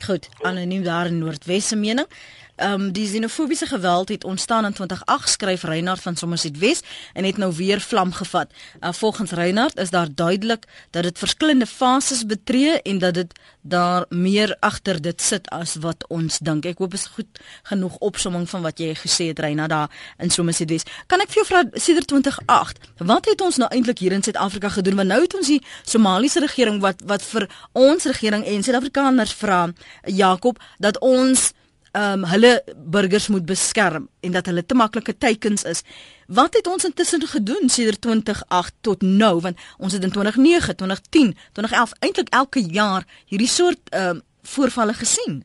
[0.05, 2.07] Goed, anoniem daar in Noordwes se mening.
[2.55, 6.81] Ehm um, die xenofobiese geweld het ontstaan in 2008 skryf Reinhard van Somerset Wes
[7.13, 8.51] en het nou weer vlam gevat.
[8.81, 14.05] Uh, volgens Reinhard is daar duidelik dat dit verskillende fases betree en dat dit daar
[14.09, 16.65] meer agter dit sit as wat ons dink.
[16.65, 20.69] Ek hoop is goed genoeg opsomming van wat jy gesê het Reinhard daar in Somerset
[20.69, 20.87] Wes.
[21.07, 24.69] Kan ek vir jou vra sedert 2008, wat het ons nou eintlik hier in Suid-Afrika
[24.69, 24.95] gedoen?
[24.95, 29.67] Want nou het ons die Somaliese regering wat wat vir ons regering en Suid-Afrikaners vra
[30.07, 31.51] Jakob dat ons
[31.95, 35.83] ehm um, hulle burgers moet beskerm en dat hulle te maklike teikens is.
[36.27, 41.35] Wat het ons intussen gedoen sedert 2008 tot nou want ons het in 2009, 2010,
[41.51, 45.39] 2011 eintlik elke jaar hierdie soort ehm uh, voorvalle gesien.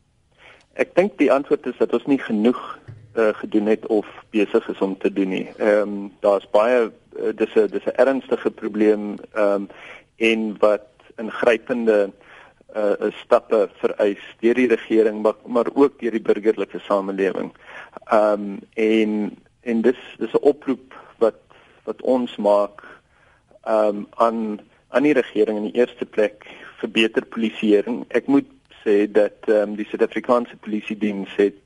[0.76, 2.58] Ek dink die antwoord is dat ons nie genoeg
[3.16, 5.46] uh, gedoen het of besig is om te doen nie.
[5.56, 9.68] Ehm um, daar's baie uh, dis 'n dis 'n ernstige probleem ehm um,
[10.16, 10.86] en wat
[11.16, 12.10] ingrypende
[12.76, 17.52] uh stappe vereis deur die regering maar, maar ook deur die burgerlike samelewing.
[18.12, 21.40] Um en en dis dis 'n oproep wat
[21.85, 22.85] wat ons maak
[23.66, 26.46] um aan aan die regering in die eerste plek
[26.80, 28.04] vir beter polisieering.
[28.09, 28.48] Ek moet
[28.85, 31.61] sê dat um die Suid-Afrikaanse polisie diens het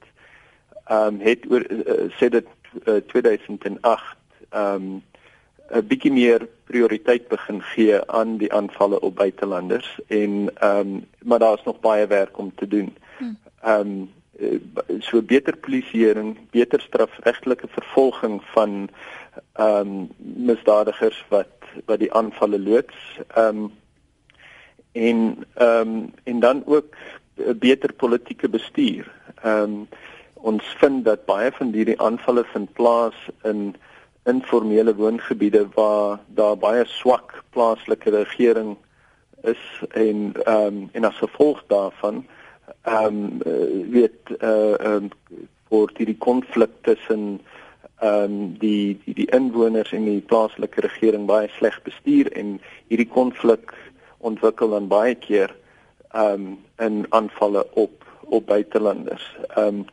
[0.91, 2.49] um het oor uh, sê dat
[2.87, 4.17] uh, 2008
[4.51, 5.03] um
[5.75, 11.39] 'n bietjie meer prioriteit begin gee aan die aanvalle op buitelanders en ehm um, maar
[11.39, 12.97] daar's nog baie werk om te doen.
[13.19, 13.39] Hmm.
[13.63, 14.11] Ehm um,
[14.99, 18.89] so beter polisieering, beter strafregtelike vervolging van
[19.53, 21.53] ehm um, misdadigers wat
[21.87, 22.95] wat die aanvalle loods.
[23.35, 23.73] Ehm um,
[24.93, 26.97] en ehm um, en dan ook
[27.59, 29.13] beter politieke bestuur.
[29.43, 29.89] Ehm um,
[30.35, 33.75] ons vind dat baie van hierdie aanvalle vind plaas in
[34.25, 38.77] informele woongebiede waar daar baie swak plaaslike regering
[39.43, 42.27] is en ehm um, en as gevolg daarvan
[42.83, 45.11] ehm um, weet eh uh, ehm um,
[45.69, 47.41] word hierdie konflik tussen
[48.01, 53.09] ehm um, die die die inwoners en die plaaslike regering baie sleg bestuur en hierdie
[53.09, 53.75] konflik
[54.19, 55.55] ontwikkel dan baie keer
[56.13, 59.37] ehm um, in aanvalle op op buitelanders.
[59.49, 59.85] Ehm um,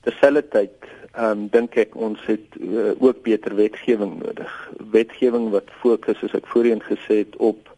[0.00, 4.52] terselfdertyd ehm um, dink ek ons het uh, ook beter wetgewing nodig.
[4.92, 7.70] Wetgewing wat fokus soos ek voorheen gesê het op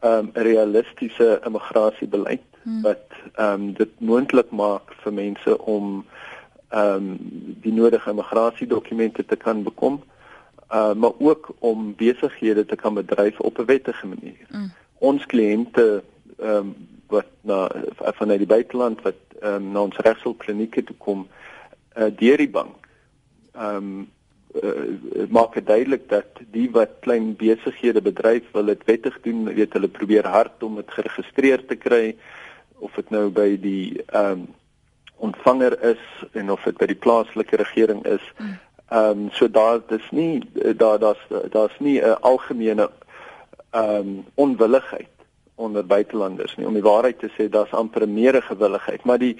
[0.00, 2.82] ehm um, realistiese immigrasiebeleid hmm.
[2.82, 6.04] wat ehm um, dit moontlik maak vir mense om
[6.68, 7.08] ehm um,
[7.64, 10.02] die nodige immigrasiedokumente te kan bekom.
[10.70, 14.46] Uh, maar ook om besighede te kan bedryf op 'n wettige manier.
[14.50, 14.70] Mm.
[14.98, 16.02] Ons kliënte
[16.38, 16.74] ehm um,
[17.08, 21.26] wat na vanuit die buiteland wat ehm um, na ons regshulpklinieke toe kom,
[21.98, 22.86] uh, deur die bank.
[23.54, 24.06] Ehm um,
[24.62, 29.72] uh, maak dit duidelik dat die wat klein besighede bedryf wil dit wettig doen, weet
[29.72, 32.16] hulle probeer hard om dit geregistreer te kry
[32.78, 34.48] of dit nou by die ehm um,
[35.18, 36.02] ontvanger is
[36.38, 38.24] en of dit by die plaaslike regering is.
[38.38, 42.90] Ehm um, so daar dis nie daar daar's daar's nie 'n algemene
[43.70, 45.14] ehm um, onwilligheid
[45.54, 49.36] onder buitelanders nie om die waarheid te sê daar's amper meer gewilligheid maar die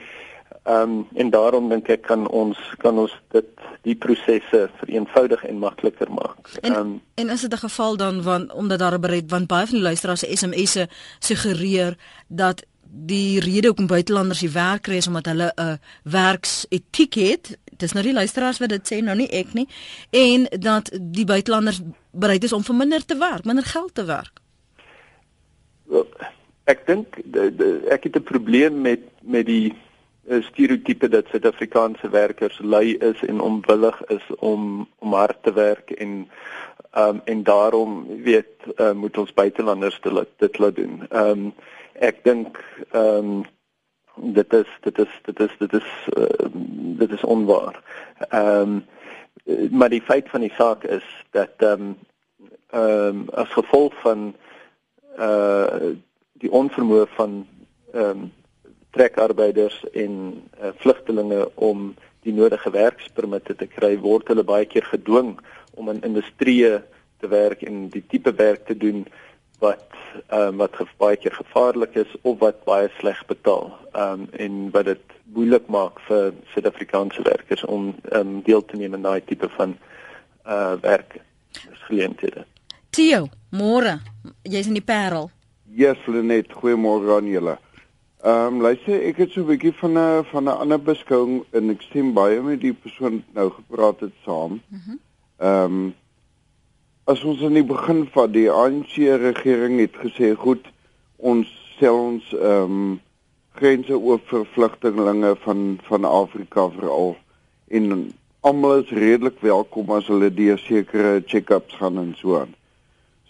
[0.69, 5.63] Ehm um, en daarom dink ek kan ons kan ons dit die prosesse vereenvoudig en
[5.63, 6.51] makliker maak.
[6.61, 9.75] Ehm en, en is dit 'n geval dan van omdat daar bereid want baie van
[9.75, 11.97] die luisteraars se SMS'e suggereer
[12.29, 17.59] dat die rede hoekom buitelanders die werk kry is omdat hulle 'n werksetiek het.
[17.77, 19.69] Dis nou die luisteraars wat dit sê, nou nie ek nie.
[20.11, 24.41] En dat die buitelanders bereid is om vir minder te werk, minder geld te werk.
[25.85, 26.07] Well,
[26.65, 27.17] ek dink
[27.89, 29.75] ek het 'n probleem met met die
[30.41, 36.29] stereotype dat Suid-Afrikaanse werkers lui is en onwillig is om om hard te werk en
[36.97, 41.07] um, en daarom weet uh, moet ons buitelanders dit dit laat doen.
[41.09, 41.55] Ehm um,
[41.93, 42.59] ek dink
[42.91, 43.45] ehm um,
[44.35, 46.51] dit is dit is dit is dit is uh,
[47.03, 47.83] dit is onwaar.
[48.29, 48.87] Ehm um,
[49.71, 51.97] maar die feit van die saak is dat ehm um,
[52.71, 54.35] ehm um, as gevolg van
[55.19, 55.95] uh
[56.39, 57.47] die onvermoë van
[57.93, 58.33] ehm um,
[58.99, 60.15] trekarbeiders en
[60.59, 61.93] uh, vlugtelinge om
[62.27, 65.37] die nodige werkspermitte te kry word hulle baie keer gedwing
[65.79, 66.81] om in industrieë
[67.23, 69.07] te werk en die tipe werk te doen
[69.63, 69.87] wat
[70.29, 73.73] ehm um, wat baie keer gevaarlik is of wat baie sleg betaal.
[73.93, 78.77] Ehm um, en wat dit moeilik maak vir Suid-Afrikaanse werkers om ehm um, deel te
[78.77, 79.77] neem aan daai tipe van
[80.47, 81.21] uh werk.
[81.89, 82.45] Geleenthede.
[82.91, 83.99] Tio, môre.
[84.43, 85.31] Jy's in die Parel.
[85.75, 87.59] Yes, Lenet, goeiemôre aan julle.
[88.23, 91.71] Ehm um, luister, ek het so 'n bietjie van 'n van 'n ander beskouing en
[91.71, 94.61] ek stem baie met die persoon nou gepraat het saam.
[94.69, 94.97] Mhm.
[95.37, 95.95] Ehm um,
[97.05, 100.67] as ons in die begin van die ANC regering het gesê, goed,
[101.17, 103.01] ons stel ons ehm um,
[103.55, 107.17] grense oop vir vlugtelinge van van Afrika veral
[107.69, 112.55] en almal is redelik welkom as hulle deur sekere check-ups gaan en so aan.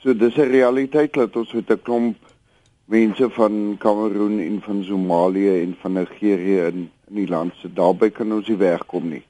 [0.00, 2.16] So dis 'n realiteit dat ons met 'n klomp
[2.88, 8.10] mense van Kameroen en van Somalië en van Nigerië in in die land se daarby
[8.12, 9.24] kan ons nie wegkom nie.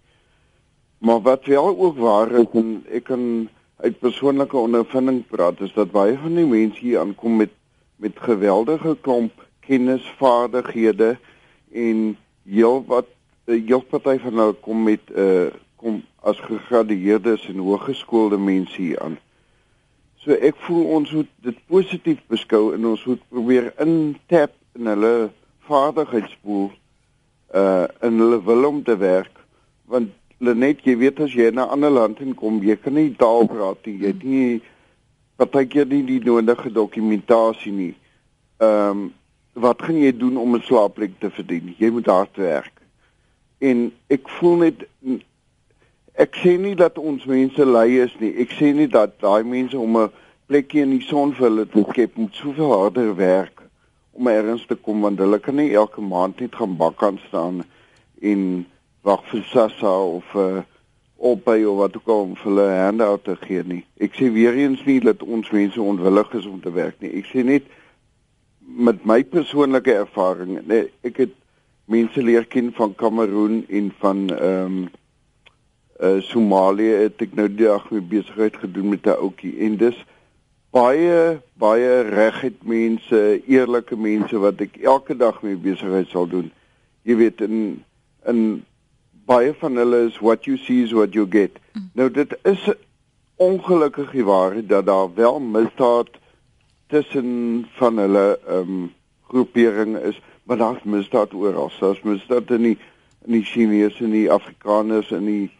[0.98, 5.94] Maar wat wel ook waar is en ek kan uit persoonlike ondervinding praat is dat
[5.94, 7.54] baie van die mense hier aankom met
[7.98, 11.16] met geweldige klomp kennisvaardighede
[11.72, 12.16] en
[12.46, 13.06] heel wat
[13.44, 18.82] heel party van hulle kom met 'n uh, eh, kom as gegradueerdes en hoërskoolde mense
[18.82, 19.18] hier aan.
[20.28, 25.12] So ek voel ons moet dit positief beskou en ons moet probeer intap in hulle
[25.70, 26.66] vaardigheidspool
[27.56, 29.32] uh in hulle wil om te werk
[29.88, 33.48] want net jy weet as jy na 'n ander land inkom jy kan nie taal
[33.48, 34.60] praat nie jy het nie
[35.40, 37.94] partykeer nie die nodige dokumentasie nie.
[38.58, 39.06] Ehm um,
[39.58, 41.74] wat gaan jy doen om 'n slaapplek te verdien?
[41.78, 42.74] Jy moet hard werk.
[43.58, 44.84] En ek voel net
[46.18, 48.32] ek sê nie dat ons mense lui is nie.
[48.42, 50.10] Ek sê nie dat daai mense om 'n
[50.48, 53.62] plekjie in die son vir hulle te skep moet soveel harder werk
[54.12, 57.62] om ergens te kom want hulle kan nie elke maand net gaan bak aan staan
[58.20, 58.66] en
[59.06, 60.62] wag vir Sassa of uh,
[61.18, 63.84] op by of wat ook al om vir hulle handout te gee nie.
[64.00, 67.14] Ek sê weer eens nie dat ons mense onwillig is om te werk nie.
[67.18, 67.66] Ek sê net
[68.60, 71.34] met my persoonlike ervaring, nee, ek het
[71.88, 74.88] mense leer ken van Kameroen en van ehm um,
[75.98, 79.98] uh Somalië het ek nou die dag mee besigheid gedoen met 'n ouetjie en dis
[80.70, 86.50] baie baie regheid mense, eerlike mense wat ek elke dag mee besigheid sal doen.
[87.02, 87.84] Jy weet in
[88.28, 88.64] in
[89.28, 91.58] baie van hulle is what you see is what you get.
[91.72, 91.90] Mm.
[91.94, 92.68] Nou dit is
[93.36, 96.08] ongelukkig die waarheid dat daar wel misdaad
[96.88, 98.92] tussen van hulle ehm um,
[99.28, 101.70] groepering is, maar daar's misdaad oral.
[101.80, 102.78] Daar's misdaad in die
[103.26, 105.50] in die Chinese en die Afrikaners en die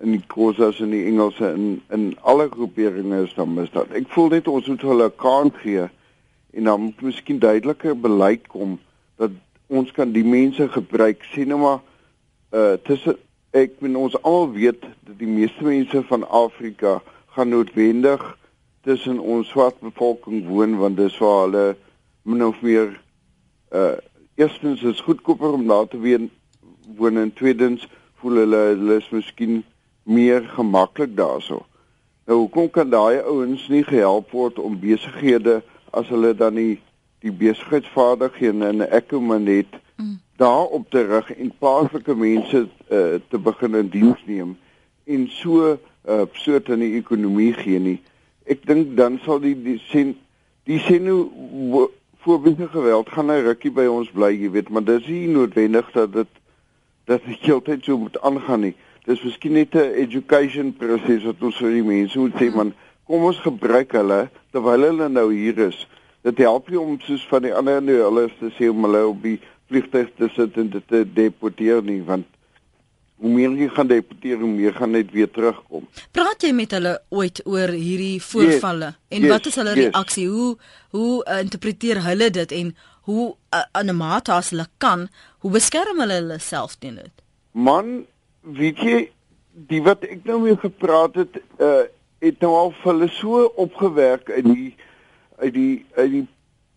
[0.00, 3.94] in die Khoisas en die Engelse in in alle groeperinge is daar misdaad.
[3.96, 5.88] Ek voel net ons moet hulle 'n kans gee
[6.56, 8.78] en dan moet miskien duideliker beleid kom
[9.16, 9.30] dat
[9.66, 11.80] ons kan die mense gebruik sien nou maar
[12.52, 13.16] uh tussen
[13.50, 17.02] ek en ons almal weet dat die meeste mense van Afrika
[17.34, 18.22] gaan noodwendig
[18.82, 21.76] tussen ons swart bevolking woon want dis waar hulle
[22.22, 22.92] min of meer
[23.72, 23.96] uh
[24.36, 25.98] eerstens is goedkoper om daar te
[26.96, 27.88] woon en tweedens
[28.20, 29.64] voel hulle hulle is miskien
[30.06, 31.64] meer gemaklik daarso.
[32.26, 36.78] Nou hoekom kan daai ouens nie gehelp word om besighede as hulle dan nie
[37.24, 40.18] die besigheidsvaardighede in 'n ekonomie het mm.
[40.36, 44.56] daarop te rig en plaaslike mense uh, te begin in diens neem
[45.04, 48.00] en so 'n uh, soort in die ekonomie gee nie
[48.44, 50.16] ek dink dan sal die die sien
[50.66, 51.90] die sien hoe
[52.26, 56.12] voorbeelde geweld gaan 'n rukkie by ons bly, jy weet, maar dis nie noodwendig dat
[56.12, 56.32] dit
[57.06, 58.74] dat dit heeltyd so moet aangaan nie.
[59.06, 62.74] Dis miskien net 'n education proses wat ons vir die mense moet sê, man,
[63.06, 65.86] kom ons gebruik hulle terwyl hulle nou hier is.
[66.26, 69.06] Dit help nie om soos van die ander nou hulle is te sê om hulle
[69.06, 69.38] op die
[69.70, 72.26] vliegtuig te sit en dit te deporteer nie, want
[73.22, 75.86] hoe meer jy gaan deporteer, hoe meer gaan net weer terugkom.
[76.12, 79.92] Praat jy met hulle ooit oor hierdie voorvalle yes, en yes, wat is hulle yes.
[79.92, 80.26] reaksie?
[80.28, 80.50] Hoe
[80.96, 82.74] hoe uh, interpreteer hulle dit en
[83.08, 87.24] hoe uh, aan 'n mate as hulle kan, hoe beskerm hulle hulle self teen dit?
[87.52, 88.04] Man,
[88.54, 88.98] weet jy,
[89.68, 91.84] die wat ek nou mee gepraat het, uh
[92.24, 94.70] het nou al hulle so opgewerk uit die
[95.36, 96.22] uit die uit die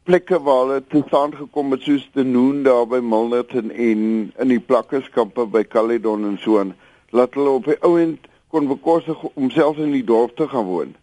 [0.04, 4.02] plekke waar hulle te staan gekom het soos te Noon daar by Milnerton en
[4.36, 6.74] in die plakkerskampe by Caledon en so aan
[7.16, 10.94] laat hulle op die ouend kon bekostig om self in die dorp te gaan woon.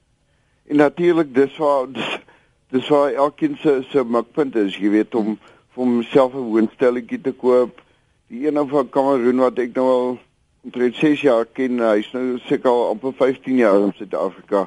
[0.67, 2.19] En natuurlik dis waar dis,
[2.75, 5.37] dis waar elkeen se se makpunt is, jy weet om
[5.75, 7.81] vir homself 'n woonstelletjie te koop.
[8.29, 10.19] Die een van Kameroen wat ek nou al
[10.67, 14.65] omtrent 6 jaar ken, hy's nou seker al amper 15 jaar in Suid-Afrika.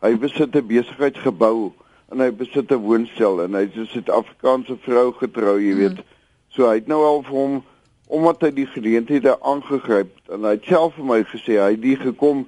[0.00, 1.72] Hy besit 'n besigheidsgebou
[2.12, 6.00] en hy besit 'n woonstel en hy's 'n Suid-Afrikaanse vrou getrou, jy weet.
[6.00, 6.08] Mm.
[6.48, 7.62] So hy het nou al vir hom
[8.08, 11.96] omdat hy die geleenthede aangegryp en hy het self vir my gesê hy het die
[11.96, 12.46] gekom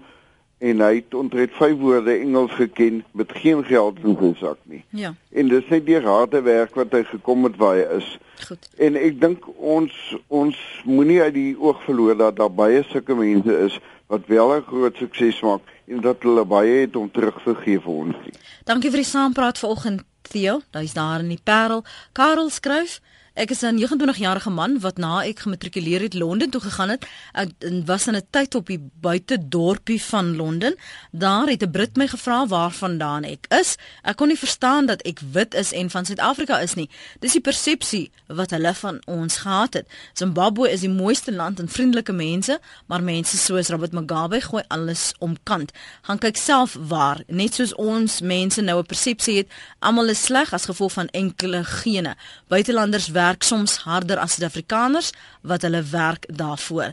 [0.64, 4.80] en hy het omtrent vyf woorde Engels geken met geen geld in sy sak nie.
[4.96, 5.14] Ja.
[5.36, 8.08] En dis net die harde werk wat hy gekom het waar hy is.
[8.46, 8.68] Goed.
[8.80, 9.92] En ek dink ons
[10.28, 10.56] ons
[10.88, 13.76] moenie uit die oog verloor dat daar baie sulke mense is
[14.12, 17.80] wat wel 'n groot sukses maak en dat hulle baie het om terug te gee
[17.80, 18.16] vir ons.
[18.64, 20.60] Dankie vir die saampraat vanoggend Theo.
[20.72, 21.84] Hy's daar in die Parel.
[22.12, 23.00] Karel skryf
[23.34, 27.06] Ek is 'n 29-jarige man wat na ek gematrikuleer het Londen toe gegaan het.
[27.32, 27.50] Ek
[27.84, 30.74] was in 'n tyd op die buitedorpie van Londen.
[31.10, 33.76] Daar het 'n Brit my gevra waarvandaan ek is.
[34.02, 36.88] Ek kon nie verstaan dat ek wit is en van Suid-Afrika is nie.
[37.18, 39.86] Dis die persepsie wat hulle van ons gehad het.
[40.12, 45.12] Zimbabwe is die mooiste land en vriendelike mense, maar mense soos Robert Mugabe gooi alles
[45.18, 45.72] omkant.
[46.02, 50.52] Gaan kyk self waar, net soos ons mense nou 'n persepsie het, almal is sleg
[50.52, 52.16] as gevolg van enkele gene.
[52.48, 55.12] Buitelanders werk soms harder as Suid-Afrikaners
[55.42, 56.92] wat hulle werk daarvoor.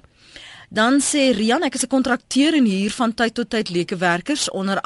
[0.72, 4.50] Dan sê Rian, ek is 'n kontrakteur en hier van tyd tot tyd leuke werkers
[4.50, 4.82] onder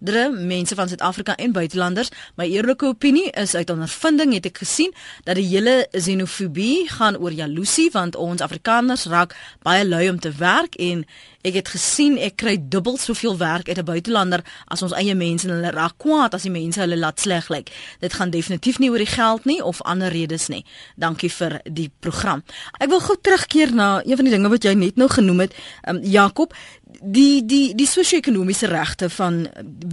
[0.00, 2.08] andere mense van Suid-Afrika en buitelanders.
[2.34, 4.94] My eerlike opinie is uit ondervinding het ek gesien
[5.24, 10.32] dat die hele xenofobie gaan oor jaloesie want ons Afrikaners raak baie lui om te
[10.32, 11.04] werk en
[11.40, 15.48] Ek het gesien ek kry dubbel soveel werk uit 'n buitelander as ons eie mense
[15.48, 17.70] en hulle raak kwaad as die mense hulle laat sleg lyk.
[18.00, 20.64] Dit gaan definitief nie oor die geld nie of ander redes nie.
[20.96, 22.42] Dankie vir die program.
[22.78, 25.54] Ek wil gou terugkeer na een van die dinge wat jy net nou genoem het,
[25.88, 26.54] um, Jakob,
[27.00, 29.46] die die die sosio-ekonomiese regte van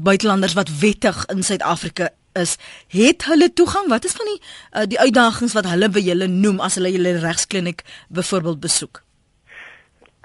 [0.03, 3.89] buitelanders wat wettig in Suid-Afrika is, het hulle toegang?
[3.89, 7.17] Wat is van die uh, die uitdagings wat hulle by julle noem as hulle julle
[7.19, 9.03] regskliniek byvoorbeeld besoek?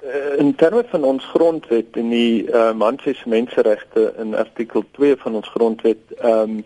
[0.03, 5.17] uh, in terme van ons grondwet en die uh, mens se menseregte in artikel 2
[5.17, 6.63] van ons grondwet ehm um,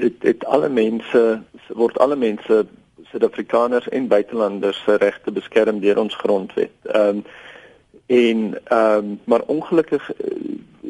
[0.00, 2.64] het, het alle mense word alle mense
[3.10, 6.72] Suid-Afrikaners en buitelanders se regte beskerm deur ons grondwet.
[6.82, 7.24] Ehm um,
[8.06, 10.26] en ehm um, maar ongelukkig eh,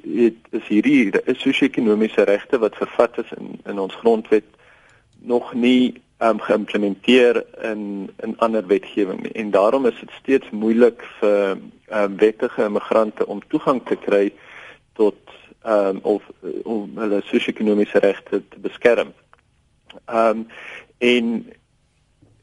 [0.02, 4.44] het is hierdie sosio-ekonomiese regte wat vervat is in in ons grondwet
[5.18, 11.58] nog nie um, geïmplementeer in in ander wetgewing en daarom is dit steeds moeilik vir
[11.90, 14.32] um, wettige immigrante om toegang te kry
[14.92, 15.16] tot
[15.66, 16.22] um, of
[16.62, 19.12] om hulle sosio-ekonomiese regte te beskerm.
[20.04, 20.46] Ehm um,
[20.98, 21.52] en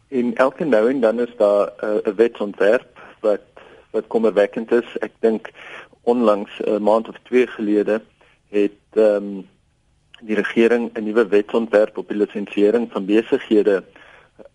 [0.09, 3.41] in elke nou en dan is daar 'n uh, wetsontwerp wat
[3.91, 4.97] wat kommerwekkend is.
[4.99, 5.51] Ek dink
[6.03, 8.01] onlangs 'n uh, maand of 2 gelede
[8.49, 9.47] het ehm um,
[10.21, 13.83] die regering 'n nuwe wetsontwerp op die lisensiering van besighede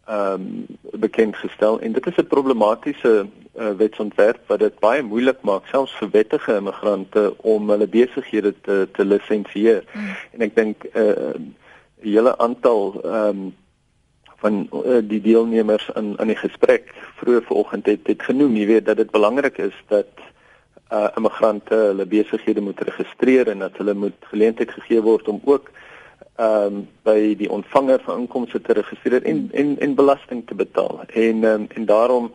[0.07, 3.26] ehm um, bekend gestel en dit is 'n problematiese
[3.57, 8.89] uh, wetsontwerp wat dit baie moeilik maak selfs vir wettige immigrante om hulle besighede te
[8.93, 9.85] te lisensieer.
[9.93, 10.16] Mm.
[10.30, 11.35] En ek dink 'n uh,
[12.01, 13.55] hele aantal ehm um,
[14.45, 18.86] van uh, die deelnemers aan aan die gesprek vroeër vanoggend het dit genoem, jy weet
[18.90, 20.11] dat dit belangrik is dat
[20.92, 25.70] uh immigrante hulle besighede moet registreer en dat hulle moet geleentheid gegee word om ook
[26.36, 31.01] ehm um, by die ontvanger van inkomste te registreer en en en belasting te betaal.
[31.07, 32.32] En ehm um, en daarom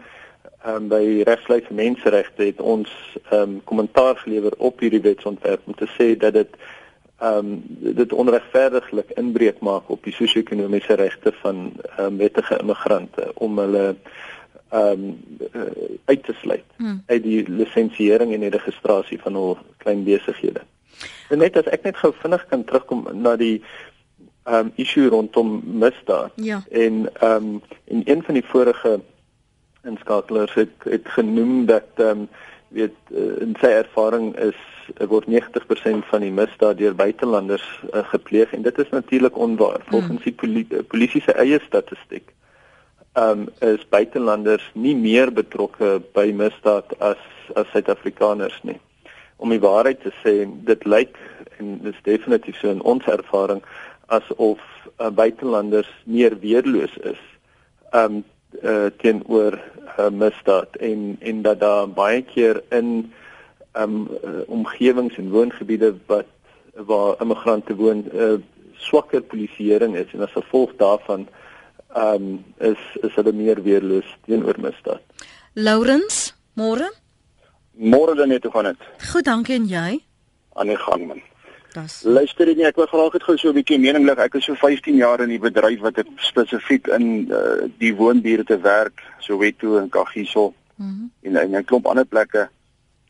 [0.63, 2.89] ehm um, by regslys vir menseregte het ons
[3.29, 6.57] ehm um, kommentaar gelewer op hierdie wetsontwerp om te sê dat dit
[7.19, 7.63] ehm um,
[7.95, 13.95] dit onregverdiglik inbreuk maak op die sosio-ekonomiese regte van ehm um, wettige immigrante om hulle
[14.69, 15.19] ehm um,
[15.53, 15.61] uh,
[16.05, 17.03] uit te sluit hmm.
[17.05, 20.63] uit die lisensiering en die registrasie van hul klein besighede.
[21.29, 23.59] En net as ek net gou vinnig kan terugkom na die
[24.43, 26.31] ehm um, issue rondom misdaad.
[26.35, 26.63] Ja.
[26.71, 28.99] En ehm um, in een van die vorige
[29.83, 32.27] inskakelers het het genoem dat ehm um,
[32.67, 34.59] weet uh, in sy ervaring is
[35.09, 40.23] word 90% van die misdaad deur buitelanders uh, gepleeg en dit is natuurlik onwaar volgens
[40.23, 40.23] hmm.
[40.23, 42.33] die polisie, polisie se eie statistiek
[43.13, 47.21] um, is buitelanders nie meer betrokke by misdaad as
[47.57, 48.77] as Suid-Afrikaners nie.
[49.41, 51.15] Om die waarheid te sê, dit lyk
[51.57, 53.63] en dit is definitief so in ons ervaring
[54.13, 54.61] asof
[54.99, 57.21] uh, buitelanders meer weerloos is
[57.93, 58.21] um
[58.61, 63.11] uh, teenoor uh, misdaad en en dat daar baie keer in
[63.73, 64.07] um
[64.47, 66.25] omgewings en woongebiede wat
[66.73, 68.37] waar immigrante woon uh,
[68.73, 71.27] swakker polisieering is en as gevolg daarvan
[71.95, 75.01] um, is is hulle meer weerloos teenoor misdaad.
[75.53, 76.91] Laurens, môre?
[77.73, 78.87] Môre dan net hoe gaan dit?
[79.11, 79.99] Goed, dankie en jy?
[80.53, 81.21] Aan die gang man.
[81.73, 82.01] Das.
[82.03, 84.17] Luister net, ek wil graag net gou so 'n bietjie mening lig.
[84.17, 88.55] Ek is so 15 jaar in die bedryf wat ek spesifiek in uh, die woonbuurte
[88.55, 90.53] te werk, Soweto en Kagiso.
[90.77, 92.49] Mm en in 'n klomp ander plekke.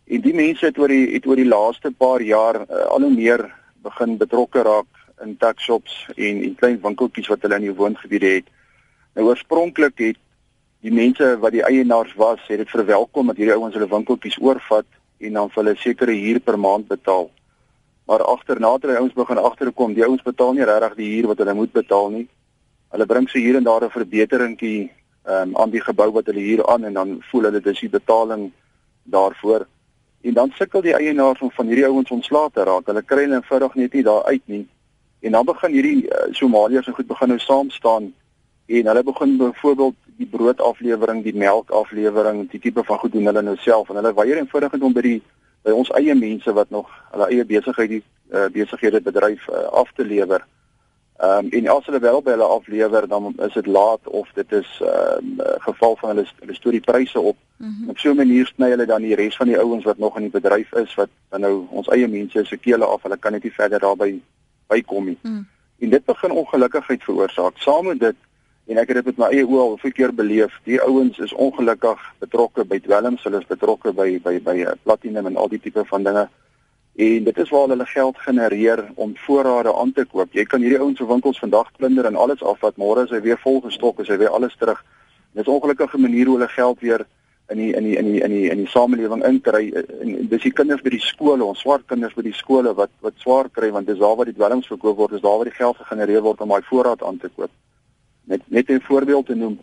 [0.09, 3.13] En die mense het oor die het oor die laaste paar jaar uh, al hoe
[3.13, 3.43] meer
[3.85, 4.87] begin betrokke raak
[5.23, 8.47] in tuck shops en en klein winkeltjies wat hulle in die woongebiede het.
[9.13, 10.17] Nou oorspronklik het
[10.81, 14.87] die mense wat die eienaars was, het dit verwelkom dat hierdie ouens hulle winkeltjies oorvat
[15.19, 17.29] en dan vir hulle sekere huur per maand betaal.
[18.09, 21.43] Maar agterna het die ouens begin agterkom, die ouens betaal nie regtig die huur wat
[21.43, 22.27] hulle moet betaal nie.
[22.89, 24.89] Hulle bring se hier en daar 'n verbeteringkie
[25.27, 28.51] um, aan die gebou wat hulle huur aan en dan voel hulle dis die betaling
[29.03, 29.67] daarvoor.
[30.21, 32.85] En dan sukkel die eienaars om van hierdie ouens ontslae te raak.
[32.91, 34.65] Hulle kry hulle eenvoudig net nie daar uit nie.
[35.19, 38.13] En dan begin hierdie uh, Somaliërs en goed begin nou saam staan
[38.69, 43.55] en hulle begin byvoorbeeld die broodaflewering, die melkaflewering, die tipe van goed doen hulle nou
[43.57, 45.19] self en hulle weier eenvoudig om by die
[45.65, 49.89] by ons eie mense wat nog hulle eie besigheid die uh, besighede bedryf uh, af
[49.95, 50.45] te lewer.
[51.19, 54.51] Ehm um, en as hulle wel by hulle aflewer dan is dit laat of dit
[54.51, 57.35] is 'n uh, geval van hulle hulle stoor die pryse op.
[57.57, 57.89] Mm -hmm.
[57.89, 60.21] Op so 'n manier sny hulle dan die res van die ouens wat nog in
[60.21, 63.53] die bedryf is wat nou ons eie mense se kele af, hulle kan net nie
[63.53, 64.21] verder daarby
[64.67, 65.17] bykom nie.
[65.21, 65.47] Mm.
[65.79, 67.57] En dit begin ongelukkigheid veroorsaak.
[67.57, 68.15] Saam met dit
[68.65, 70.59] en ek het dit met my eie oë al baie keer beleef.
[70.63, 75.25] Die ouens is ongelukkig betrokke by dwelms, hulle is betrokke by by by uh, platinum
[75.25, 76.29] en al die tipe van dinge
[76.99, 80.33] en dit is waar hulle geld genereer om voorrade aan te koop.
[80.35, 83.39] Jy kan hierdie ouens se winkels vandag plunder en alles afvat, môre is hy weer
[83.39, 84.81] volgestok, is hy weer alles terug.
[85.31, 87.05] Dit is ongelukkige manier hoe hulle geld weer
[87.49, 90.51] in die in die in die in die in die samelewing inkry en dis die
[90.51, 93.87] kinders by die skole, ons swart kinders by die skole wat wat swaar kry want
[93.87, 96.51] dis daar waar die dwelms verkoop word, is daar waar die geld gegenereer word om
[96.51, 97.51] daai voorraad aan te koop.
[98.27, 99.59] Net net 'n voorbeeld te noem.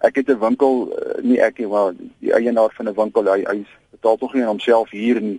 [0.00, 3.44] Ek het 'n winkel, eh, nie ek nie, maar die eienaar van 'n winkel, hy
[3.44, 5.38] hy betaal tog nie aan homself hier in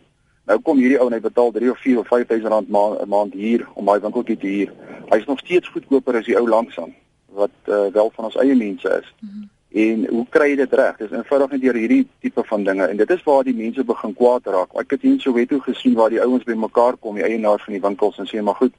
[0.49, 3.35] Nou kom hierdie ou en hy betaal 3 of 4 of 5000 rand ma maand
[3.37, 4.71] hier om daai winkeltjie te huur.
[5.11, 6.95] Hy's nog steeds goedkoper as die ou langsaan
[7.37, 9.13] wat uh, wel van ons eie mense is.
[9.21, 9.49] Mm -hmm.
[9.69, 10.97] En hoe kry jy dit reg?
[10.97, 14.13] Dis eenvoudig net deur hierdie tipe van dinge en dit is waar die mense begin
[14.13, 14.73] kwaad raak.
[14.81, 17.81] Ek het hier so wetto gesien waar die ouens bymekaar kom, die eienaars van die
[17.81, 18.73] winkels en sê maar goed,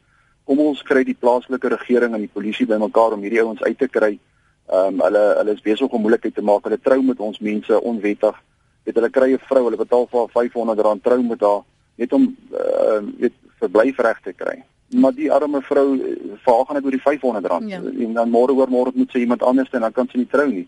[0.44, 3.88] kom ons kry die plaaslike regering en die polisie bymekaar om hierdie ouens uit te
[3.88, 4.18] kry.
[4.66, 6.64] Ehm um, hulle hulle is besig om moeilikheid te maak.
[6.66, 8.42] Hulle trou met ons mense onwettig
[8.84, 11.62] weet hulle kry 'n vrou, hulle betaal vir haar 500 rand trou met haar
[11.96, 14.62] net om uh, weet verblyfreg te kry.
[14.90, 17.78] Maar die arme vrou eh, vaag gaan dit oor die 500 rand ja.
[17.78, 20.48] en dan môre oor môre moet sy iemand anders en dan kan sy nie trou
[20.48, 20.66] nie.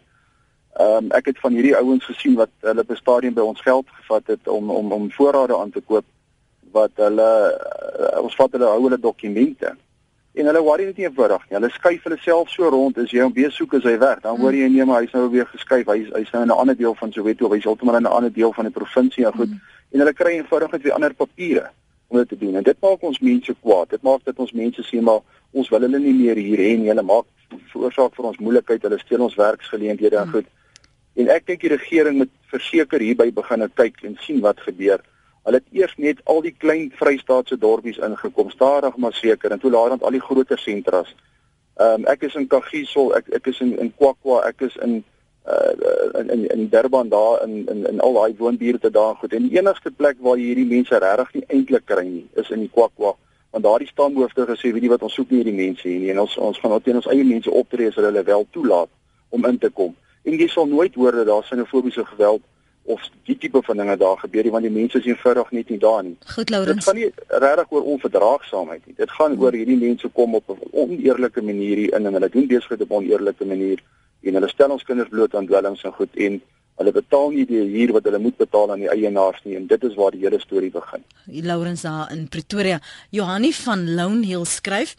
[0.78, 3.88] Ehm um, ek het van hierdie ouens gesien wat hulle 'n stadium by ons geld
[4.00, 6.04] gevat het om om om voorrade aan te koop
[6.72, 9.74] wat hulle uh, ons vat hulle hou hulle dokumente
[10.34, 11.56] en hulle worry net nie eenvoudig nie.
[11.58, 14.22] Hulle skuif hulle self so rond as jy hom weer soek as hy weg.
[14.24, 15.90] Dan hoor jy nee maar hy's nou weer geskuif.
[15.92, 18.32] Hy's hy's nou in 'n ander deel van Soweto of hy's heeltemal in 'n ander
[18.32, 19.50] deel van die provinsie en goed.
[19.50, 19.60] Mm.
[19.92, 21.70] En hulle kry eenvoudig net weer ander papiere
[22.08, 22.56] om dit te doen.
[22.56, 23.90] En dit maak ons mense kwaad.
[23.90, 25.20] Dit maak dat ons mense sê maar
[25.52, 26.88] ons wil hulle nie meer hier hê nie.
[26.88, 27.26] Hulle maak
[27.72, 28.82] veroorsaak vir ons moeilikheid.
[28.82, 30.32] Hulle steel ons werksgeleenthede en mm.
[30.32, 30.46] goed.
[31.14, 35.02] En ek dink die regering moet verseker hierby begin kyk en sien wat gebeur.
[35.42, 39.70] Hulle het eers net al die klein Vrystaatse dorpies ingekom, stadig maar seker en toe
[39.70, 41.14] later al die groter sentras.
[41.80, 45.02] Ehm um, ek is in Kagiso, ek ek is in in Kwakwa, ek is in
[45.46, 49.32] uh in in Durban daar in in in al daai woonbuurte daar goed.
[49.32, 52.62] En die enigste plek waar jy hierdie mense regtig nie eintlik kry nie, is in
[52.62, 53.16] die Kwakwa,
[53.50, 56.22] want daardie stamhoofde gesê, weet jy wat, ons soek nie hierdie mense hier nie en
[56.22, 58.92] ons ons gaan teen ons eie mense optree as hulle wel toelaat
[59.30, 59.96] om in te kom.
[60.22, 62.46] En jy sal nooit hoor dat daar sinofobiese geweld
[62.84, 65.78] of die tipe van dinge daar gebeur nie want die mense is eenvoudig net nie
[65.78, 66.16] daar nie.
[66.34, 66.74] Goed Laurens.
[66.74, 68.94] Dit gaan nie regtig oor onverdraagsaamheid nie.
[68.96, 72.46] Dit gaan oor hierdie mense kom op 'n oneerlike manier hier in en hulle doen
[72.46, 73.82] besigheid op 'n oneerlike manier
[74.22, 76.42] en hulle stel ons kinders bloot aan dwelms en goed en
[76.82, 79.90] hulle betaal nie die huur wat hulle moet betaal aan die eienaars nie en dit
[79.90, 81.04] is waar die hele storie begin.
[81.26, 82.80] Laurens daar in Pretoria.
[83.10, 84.96] Johanni van Lone Hill skryf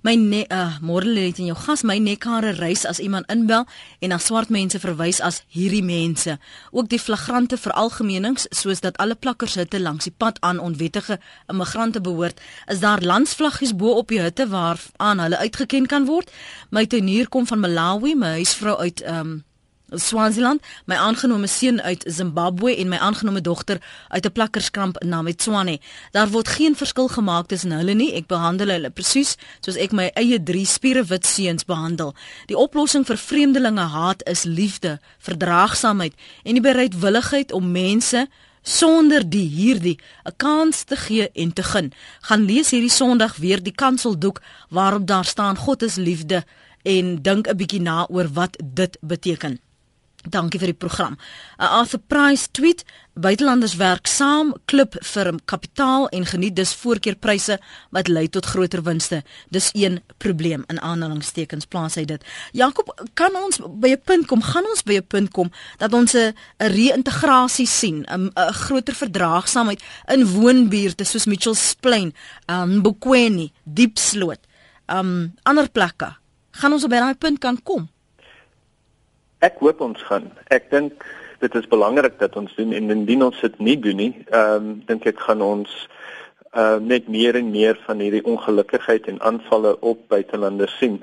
[0.00, 3.66] My ne uh, môre lê dit in jou gas my nekhare reis as iemand inbel
[4.00, 6.38] en na swart mense verwys as hierdie mense.
[6.72, 11.18] Ook die flagrante veralgemenings soos dat alle plakkers hitte langs die pad aan onwettige
[11.52, 12.40] immigrante behoort,
[12.72, 16.32] is daar landsvlaggies bo op die hitte waar aan hulle uitgeken kan word.
[16.72, 19.42] My tuinier kom van Malawi, my huisvrou uit um,
[19.94, 23.78] Swaziland, my aangenome seun uit Zimbabwe en my aangenome dogter
[24.08, 25.80] uit 'n plakkerskramp na Metswane.
[26.10, 28.12] Daar word geen verskil gemaak tussen hulle nie.
[28.14, 32.14] Ek behandel hulle presies soos ek my eie drie spierewit seuns behandel.
[32.46, 38.28] Die oplossing vir vreemdelinge haat is liefde, verdraagsaamheid en die bereidwilligheid om mense
[38.62, 41.92] sonder die hierdie 'n kans te gee en te gun.
[42.20, 46.44] Gaan lees hierdie Sondag weer die kanseldoek waarop daar staan God is liefde
[46.82, 49.60] en dink 'n bietjie na oor wat dit beteken.
[50.28, 51.16] Dankie vir die program.
[51.58, 57.58] 'n Arthur Price tweet: Buitelanders werk saam, klip vir kapitaal en geniet dus voorkeurpryse
[57.90, 59.22] wat lei tot groter winste.
[59.48, 62.24] Dis een probleem in aanhalingstekens plaas hy dit.
[62.52, 64.42] Jakob, kan ons by 'n punt kom?
[64.42, 70.26] Gaan ons by 'n punt kom dat ons 'n reïntegrasie sien, 'n groter verdraagsaamheid in
[70.26, 72.14] woonbuurte soos Mitchells Plain,
[72.46, 74.40] um Bokweni, Diepsloot,
[74.86, 76.16] um ander plekke?
[76.50, 77.88] Gaan ons op daai punt kan kom?
[79.40, 80.28] Ek hoop ons gaan.
[80.52, 81.04] Ek dink
[81.40, 84.74] dit is belangrik dat ons doen en indien ons dit nie doen nie, ehm um,
[84.88, 85.70] dink ek gaan ons
[86.52, 90.98] ehm uh, net meer en meer van hierdie ongelukkigheid en aanvalle op buitelanders sien.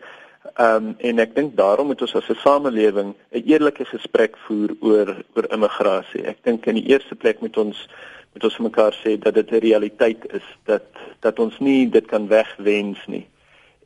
[0.53, 4.75] Ehm um, en ek dink daarom moet ons as 'n samelewing 'n eerlike gesprek voer
[4.81, 6.27] oor oor immigrasie.
[6.27, 7.87] Ek dink in die eerste plek moet ons
[8.33, 10.85] moet ons mekaar sê dat dit 'n realiteit is dat
[11.25, 13.25] dat ons nie dit kan wegwens nie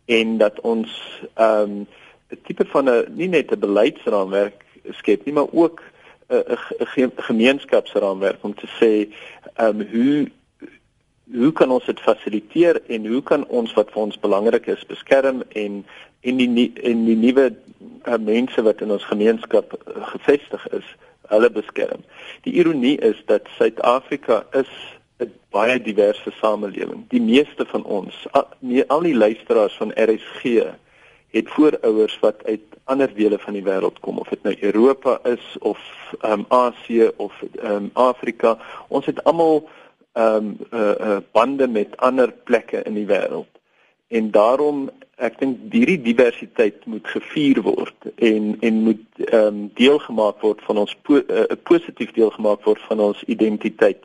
[0.05, 0.91] en dat ons
[1.35, 1.87] ehm um,
[2.31, 5.81] 'n tipe van 'n nie net 'n beleidsraamwerk skep nie, maar ook
[6.29, 8.91] 'n gemeenskapsraamwerk om te sê
[9.55, 10.27] ehm um, hoe
[11.33, 15.43] hoe kan ons dit fasiliteer en hoe kan ons wat vir ons belangrik is beskerm
[15.49, 15.85] en
[16.21, 17.53] en die en die nuwe
[18.07, 20.87] uh, mense wat in ons gemeenskap uh, gevestig is,
[21.31, 22.03] hulle beskerm.
[22.45, 24.71] Die ironie is dat Suid-Afrika is
[25.19, 27.05] 'n baie diverse samelewing.
[27.09, 30.43] Die meeste van ons, al, nie, al die luisteraars van RSG
[31.31, 35.57] het voorouers wat uit ander dele van die wêreld kom of dit nou Europa is
[35.59, 35.79] of
[36.19, 38.57] ehm um, Asië of ehm um, Afrika.
[38.87, 39.69] Ons het almal
[40.13, 43.51] ehm um, uh, uh, bande met ander plekke in die wêreld.
[44.07, 50.41] En daarom ek dink hierdie diversiteit moet gevier word en en moet ehm um, deelgemaak
[50.41, 54.03] word van ons po uh, positief deelgemaak word van ons identiteit.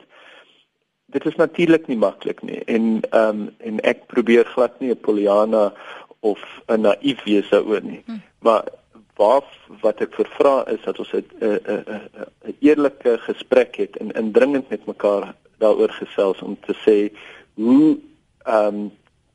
[1.11, 5.03] Dit is natuurlik nie maklik nie en ehm um, en ek probeer glad nie 'n
[5.09, 5.73] Poliana
[6.19, 8.03] of 'n naïef wees daaroor nie.
[8.05, 8.19] Hm.
[8.39, 8.63] Maar
[9.15, 9.43] waar
[9.81, 11.83] wat ek vervra is dat ons 'n 'n
[12.45, 17.17] 'n eerlike gesprek het en indringend met mekaar daaroor gesels om te sê
[17.53, 17.97] hoe
[18.45, 18.91] ehm um,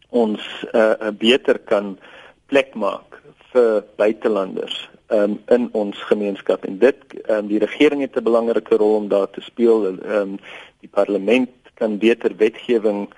[0.09, 1.99] ons 'n uh, uh, beter kan
[2.47, 3.23] plek maak
[3.53, 6.97] vir buitelanders um, in ons gemeenskap en dit
[7.29, 10.39] um, die regering het 'n belangrike rol om daar te speel en um,
[10.81, 13.09] die parlement kan beter wetgewing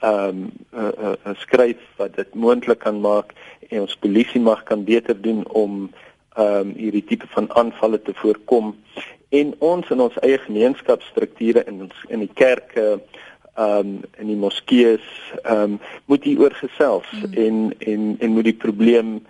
[0.00, 3.34] ehm um, uh, uh, uh, skryf wat dit moontlik kan maak
[3.68, 5.90] en ons polisie mag kan beter doen om
[6.36, 8.74] ehm um, hierdie tipe van aanvalle te voorkom
[9.28, 14.40] en ons in ons eie gemeenskapsstrukture in ons in die kerke ehm um, in die
[14.46, 17.36] moskeeë ehm um, moet hier oor gesels mm.
[17.44, 19.20] en en en moet die probleem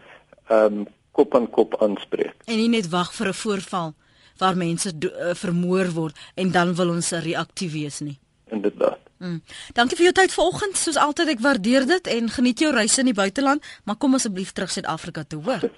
[0.48, 2.34] ehm um, kop aan kop aanspreek.
[2.46, 3.94] En nie net wag vir 'n voorval
[4.40, 8.18] waar mense uh, vermoor word en dan wil ons reaktief wees nie.
[8.48, 8.99] Inderdaad.
[9.20, 9.42] Mm.
[9.76, 10.78] Dankie vir jou tyd vanoggend.
[10.80, 14.54] Soos altyd ek waardeer dit en geniet jou reise in die buiteland, maar kom asseblief
[14.56, 15.68] terug Suid-Afrika toe, hoor.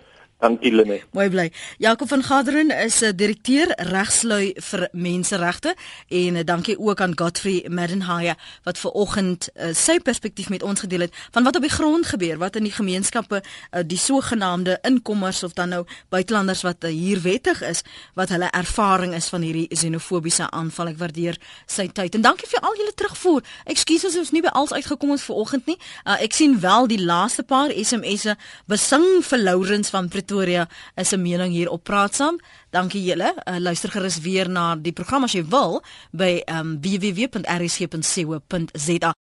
[0.43, 0.99] Dankie Lene.
[1.15, 1.53] Mooi bly.
[1.79, 5.75] Jakob van Gaderen is 'n direkteur regslui vir menseregte
[6.09, 10.81] en uh, dankie ook aan Godfrey Maddenhaya wat ver oggend uh, sy perspektief met ons
[10.81, 14.79] gedeel het van wat op die grond gebeur, wat in die gemeenskappe uh, die sogenaamde
[14.83, 17.83] inkommers of dan nou buitelanders wat uh, hier wettig is,
[18.15, 20.87] wat hulle ervaring is van hierdie xenofobiese aanval.
[20.87, 23.43] Ek waardeer sy tyd en dankie vir al julle terugvoer.
[23.65, 25.79] Ekskuus as ons nie by alles uitgekom het ver oggend nie.
[26.05, 28.35] Uh, ek sien wel die laaste paar SMS'e
[28.67, 32.41] besing vir Lourens van Pretoria Pretoria is 'n mening hier op praat saam.
[32.71, 33.35] Dankie julle.
[33.45, 37.43] Uh, luister gerus weer na die program as jy wil by um, www.rsg.co.za.